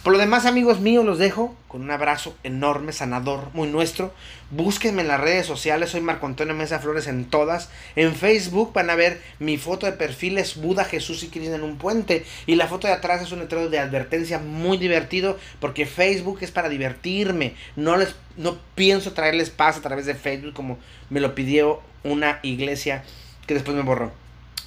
Por 0.08 0.12
lo 0.12 0.20
demás, 0.20 0.46
amigos 0.46 0.80
míos, 0.80 1.04
los 1.04 1.18
dejo 1.18 1.56
con 1.66 1.82
un 1.82 1.90
abrazo 1.90 2.34
enorme, 2.44 2.92
sanador, 2.92 3.50
muy 3.52 3.68
nuestro. 3.68 4.14
Búsquenme 4.50 5.02
en 5.02 5.08
las 5.08 5.20
redes 5.20 5.44
sociales, 5.44 5.90
soy 5.90 6.00
Marco 6.00 6.24
Antonio 6.24 6.54
Mesa 6.54 6.78
Flores 6.78 7.08
en 7.08 7.24
todas. 7.24 7.68
En 7.96 8.14
Facebook 8.14 8.72
van 8.72 8.90
a 8.90 8.94
ver 8.94 9.20
mi 9.40 9.58
foto 9.58 9.86
de 9.86 9.92
perfil 9.92 10.38
es 10.38 10.56
Buda, 10.56 10.84
Jesús 10.84 11.24
y 11.24 11.28
Cristo 11.28 11.54
en 11.54 11.64
un 11.64 11.78
puente. 11.78 12.24
Y 12.46 12.54
la 12.54 12.68
foto 12.68 12.86
de 12.86 12.92
atrás 12.92 13.22
es 13.22 13.32
un 13.32 13.40
letrero 13.40 13.68
de 13.68 13.80
advertencia 13.80 14.38
muy 14.38 14.78
divertido 14.78 15.36
porque 15.60 15.84
Facebook 15.84 16.38
es 16.42 16.52
para 16.52 16.68
divertirme. 16.68 17.54
No, 17.74 17.96
les, 17.96 18.14
no 18.36 18.56
pienso 18.76 19.12
traerles 19.12 19.50
paz 19.50 19.76
a 19.76 19.82
través 19.82 20.06
de 20.06 20.14
Facebook 20.14 20.54
como 20.54 20.78
me 21.10 21.20
lo 21.20 21.34
pidió 21.34 21.82
una 22.04 22.38
iglesia 22.42 23.02
que 23.48 23.54
después 23.54 23.76
me 23.76 23.82
borró. 23.82 24.12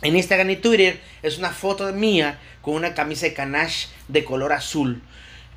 En 0.01 0.17
Instagram 0.17 0.49
y 0.49 0.57
Twitter 0.57 0.99
es 1.21 1.37
una 1.37 1.51
foto 1.51 1.93
mía 1.93 2.39
con 2.61 2.73
una 2.73 2.93
camisa 2.93 3.27
de 3.27 3.33
canache 3.33 3.87
de 4.07 4.25
color 4.25 4.51
azul. 4.51 5.01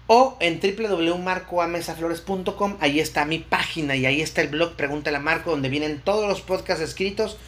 O 0.07 0.37
en 0.41 0.61
www.marcoamesaflores.com, 0.61 2.77
ahí 2.81 3.01
está 3.01 3.25
mi 3.25 3.39
página 3.39 3.97
y 3.97 4.05
ahí 4.05 4.21
está 4.21 4.43
el 4.43 4.49
blog 4.49 4.75
Pregúntale 4.75 5.17
a 5.17 5.21
Marco, 5.21 5.51
donde 5.51 5.71
vienen 5.71 6.03
todos 6.05 6.29
los 6.29 6.43
podcasts 6.43 6.85
escritos, 6.85 7.39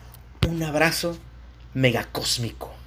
un 0.48 0.62
abrazo 0.62 1.18
megacósmico. 1.74 2.77